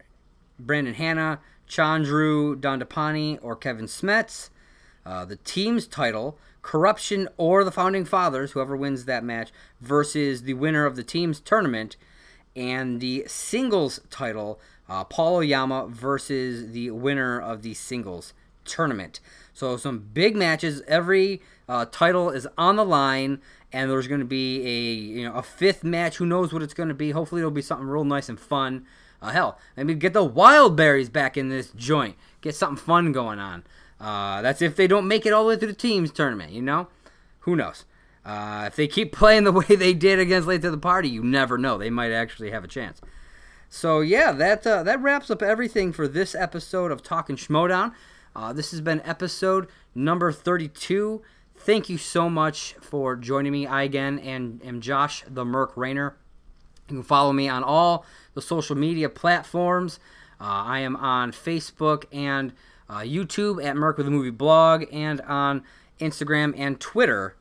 Brandon 0.59 0.95
Hanna, 0.95 1.39
Chandru 1.65 2.59
Dandapani 2.59 3.39
or 3.41 3.55
Kevin 3.55 3.85
Smets. 3.85 4.49
Uh, 5.09 5.25
the 5.25 5.37
team's 5.37 5.87
title, 5.87 6.37
Corruption 6.61 7.27
or 7.35 7.63
the 7.63 7.71
Founding 7.71 8.05
Fathers, 8.05 8.51
whoever 8.51 8.77
wins 8.77 9.05
that 9.05 9.23
match, 9.23 9.49
versus 9.81 10.43
the 10.43 10.53
winner 10.53 10.85
of 10.85 10.95
the 10.95 11.03
team's 11.03 11.39
tournament. 11.39 11.97
And 12.55 13.01
the 13.01 13.23
singles 13.25 14.01
title, 14.11 14.59
uh, 14.87 15.05
Paul 15.05 15.37
Oyama 15.37 15.87
versus 15.87 16.73
the 16.73 16.91
winner 16.91 17.41
of 17.41 17.63
the 17.63 17.73
singles 17.73 18.33
tournament. 18.65 19.19
So 19.51 19.77
some 19.77 20.09
big 20.13 20.35
matches. 20.35 20.83
Every 20.87 21.41
uh, 21.67 21.85
title 21.91 22.29
is 22.29 22.47
on 22.55 22.75
the 22.75 22.85
line, 22.85 23.41
and 23.73 23.89
there's 23.89 24.07
going 24.07 24.21
to 24.21 24.27
be 24.27 24.61
a 24.63 24.93
you 24.93 25.27
know 25.27 25.33
a 25.33 25.41
fifth 25.41 25.83
match. 25.83 26.17
Who 26.17 26.25
knows 26.27 26.53
what 26.53 26.61
it's 26.61 26.75
going 26.75 26.89
to 26.89 26.95
be? 26.95 27.11
Hopefully, 27.11 27.41
it'll 27.41 27.49
be 27.49 27.63
something 27.63 27.87
real 27.87 28.03
nice 28.03 28.29
and 28.29 28.39
fun. 28.39 28.85
Uh, 29.21 29.31
hell, 29.31 29.57
maybe 29.75 29.95
get 29.95 30.13
the 30.13 30.23
wild 30.23 30.77
berries 30.77 31.09
back 31.09 31.35
in 31.35 31.49
this 31.49 31.71
joint. 31.71 32.15
Get 32.41 32.55
something 32.55 32.77
fun 32.77 33.11
going 33.11 33.39
on. 33.39 33.63
Uh, 33.99 34.41
that's 34.41 34.61
if 34.61 34.75
they 34.75 34.87
don't 34.87 35.07
make 35.07 35.25
it 35.25 35.33
all 35.33 35.43
the 35.43 35.49
way 35.49 35.55
through 35.57 35.67
the 35.67 35.73
teams 35.73 36.11
tournament. 36.11 36.51
You 36.51 36.61
know, 36.61 36.87
who 37.41 37.55
knows? 37.55 37.85
Uh, 38.25 38.65
if 38.67 38.75
they 38.75 38.87
keep 38.87 39.11
playing 39.15 39.43
the 39.43 39.51
way 39.51 39.75
they 39.75 39.93
did 39.93 40.19
against 40.19 40.47
Late 40.47 40.61
to 40.61 40.71
the 40.71 40.77
Party, 40.77 41.09
you 41.09 41.23
never 41.23 41.57
know. 41.57 41.77
They 41.77 41.89
might 41.89 42.11
actually 42.11 42.51
have 42.51 42.63
a 42.63 42.67
chance. 42.67 43.01
So 43.69 44.01
yeah, 44.01 44.31
that 44.31 44.65
uh, 44.65 44.83
that 44.83 45.01
wraps 45.01 45.29
up 45.29 45.43
everything 45.43 45.93
for 45.93 46.07
this 46.07 46.33
episode 46.33 46.91
of 46.91 47.03
Talking 47.03 47.35
Schmoedown. 47.35 47.93
Uh, 48.35 48.53
this 48.53 48.71
has 48.71 48.81
been 48.81 49.01
episode 49.01 49.67
number 49.93 50.31
32. 50.31 51.21
Thank 51.55 51.89
you 51.89 51.97
so 51.97 52.29
much 52.29 52.75
for 52.79 53.15
joining 53.15 53.51
me. 53.51 53.67
I 53.67 53.83
again 53.83 54.17
and 54.19 54.63
am 54.63 54.81
Josh 54.81 55.23
the 55.27 55.45
Merc 55.45 55.75
Rayner. 55.75 56.15
You 56.87 56.95
can 56.95 57.03
follow 57.03 57.33
me 57.33 57.47
on 57.47 57.63
all 57.63 58.05
the 58.33 58.41
social 58.41 58.75
media 58.75 59.09
platforms. 59.09 59.99
Uh, 60.39 60.45
I 60.45 60.79
am 60.79 60.95
on 60.95 61.31
Facebook 61.31 62.05
and 62.11 62.53
uh, 62.89 62.99
YouTube 62.99 63.63
at 63.63 63.75
Merc 63.75 63.97
with 63.97 64.07
a 64.07 64.11
Movie 64.11 64.31
Blog 64.31 64.85
and 64.91 65.21
on 65.21 65.63
Instagram 65.99 66.53
and 66.57 66.79
Twitter 66.79 67.35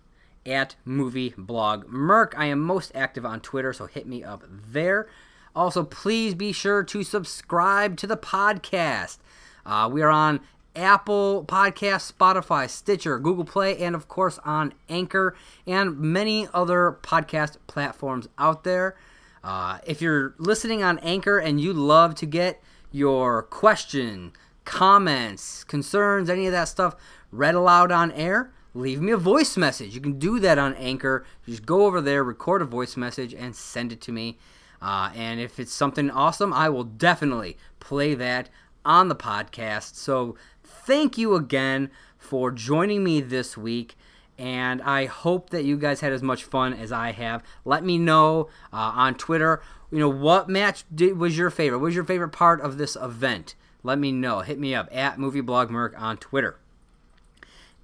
at 0.44 0.76
Movie 0.84 1.34
Blog 1.36 1.88
Merc. 1.88 2.34
I 2.36 2.46
am 2.46 2.60
most 2.60 2.92
active 2.94 3.24
on 3.24 3.40
Twitter, 3.40 3.72
so 3.72 3.86
hit 3.86 4.06
me 4.06 4.22
up 4.22 4.44
there. 4.48 5.08
Also, 5.56 5.82
please 5.82 6.34
be 6.34 6.52
sure 6.52 6.82
to 6.84 7.02
subscribe 7.02 7.96
to 7.96 8.06
the 8.06 8.16
podcast. 8.16 9.18
Uh, 9.64 9.88
we 9.92 10.02
are 10.02 10.10
on 10.10 10.40
Apple 10.76 11.44
Podcast, 11.48 12.12
Spotify, 12.12 12.70
Stitcher, 12.70 13.18
Google 13.18 13.44
Play, 13.44 13.76
and 13.78 13.94
of 13.94 14.06
course 14.06 14.38
on 14.44 14.72
Anchor 14.88 15.34
and 15.66 15.98
many 15.98 16.48
other 16.54 16.98
podcast 17.02 17.56
platforms 17.66 18.28
out 18.38 18.64
there. 18.64 18.96
Uh, 19.42 19.78
if 19.86 20.00
you're 20.00 20.34
listening 20.38 20.82
on 20.82 20.98
Anchor 21.00 21.38
and 21.38 21.60
you 21.60 21.72
love 21.72 22.14
to 22.16 22.26
get 22.26 22.62
your 22.92 23.42
question, 23.42 24.32
comments, 24.68 25.64
concerns, 25.64 26.28
any 26.28 26.44
of 26.44 26.52
that 26.52 26.68
stuff 26.68 26.94
read 27.32 27.54
aloud 27.54 27.90
on 27.90 28.12
air, 28.12 28.52
leave 28.74 29.00
me 29.00 29.12
a 29.12 29.16
voice 29.16 29.56
message. 29.56 29.94
You 29.94 30.00
can 30.02 30.18
do 30.18 30.38
that 30.40 30.58
on 30.58 30.74
Anchor. 30.74 31.24
Just 31.46 31.64
go 31.64 31.86
over 31.86 32.02
there, 32.02 32.22
record 32.22 32.60
a 32.60 32.66
voice 32.66 32.94
message, 32.94 33.32
and 33.32 33.56
send 33.56 33.92
it 33.92 34.02
to 34.02 34.12
me. 34.12 34.36
Uh, 34.82 35.10
and 35.14 35.40
if 35.40 35.58
it's 35.58 35.72
something 35.72 36.10
awesome, 36.10 36.52
I 36.52 36.68
will 36.68 36.84
definitely 36.84 37.56
play 37.80 38.14
that 38.16 38.50
on 38.84 39.08
the 39.08 39.16
podcast. 39.16 39.94
So 39.94 40.36
thank 40.62 41.16
you 41.16 41.34
again 41.34 41.90
for 42.18 42.50
joining 42.50 43.02
me 43.02 43.22
this 43.22 43.56
week 43.56 43.96
and 44.36 44.82
I 44.82 45.06
hope 45.06 45.50
that 45.50 45.64
you 45.64 45.78
guys 45.78 46.00
had 46.00 46.12
as 46.12 46.22
much 46.22 46.44
fun 46.44 46.74
as 46.74 46.92
I 46.92 47.12
have. 47.12 47.42
Let 47.64 47.82
me 47.82 47.98
know 47.98 48.48
uh, 48.72 48.92
on 48.94 49.14
Twitter. 49.14 49.62
You 49.90 49.98
know 49.98 50.08
what 50.10 50.48
match 50.48 50.84
did, 50.94 51.16
was 51.18 51.36
your 51.38 51.50
favorite? 51.50 51.78
What 51.78 51.86
was 51.86 51.94
your 51.96 52.04
favorite 52.04 52.28
part 52.28 52.60
of 52.60 52.76
this 52.76 52.96
event? 52.96 53.56
Let 53.82 53.98
me 53.98 54.12
know. 54.12 54.40
Hit 54.40 54.58
me 54.58 54.74
up 54.74 54.88
at 54.92 55.18
MovieBlogMerc 55.18 55.98
on 55.98 56.16
Twitter. 56.16 56.58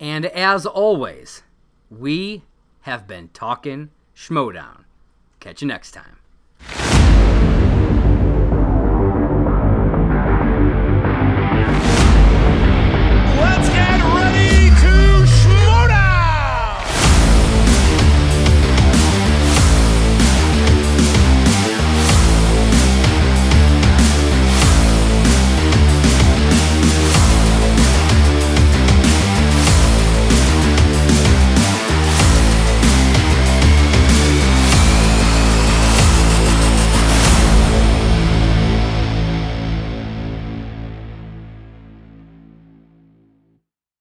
And 0.01 0.27
as 0.27 0.67
always, 0.67 1.43
we 1.91 2.43
have 2.83 3.07
been 3.07 3.29
talking 3.33 3.91
Schmoedown. 4.15 4.85
Catch 5.41 5.63
you 5.63 5.69
next 5.69 5.93
time. 5.93 6.19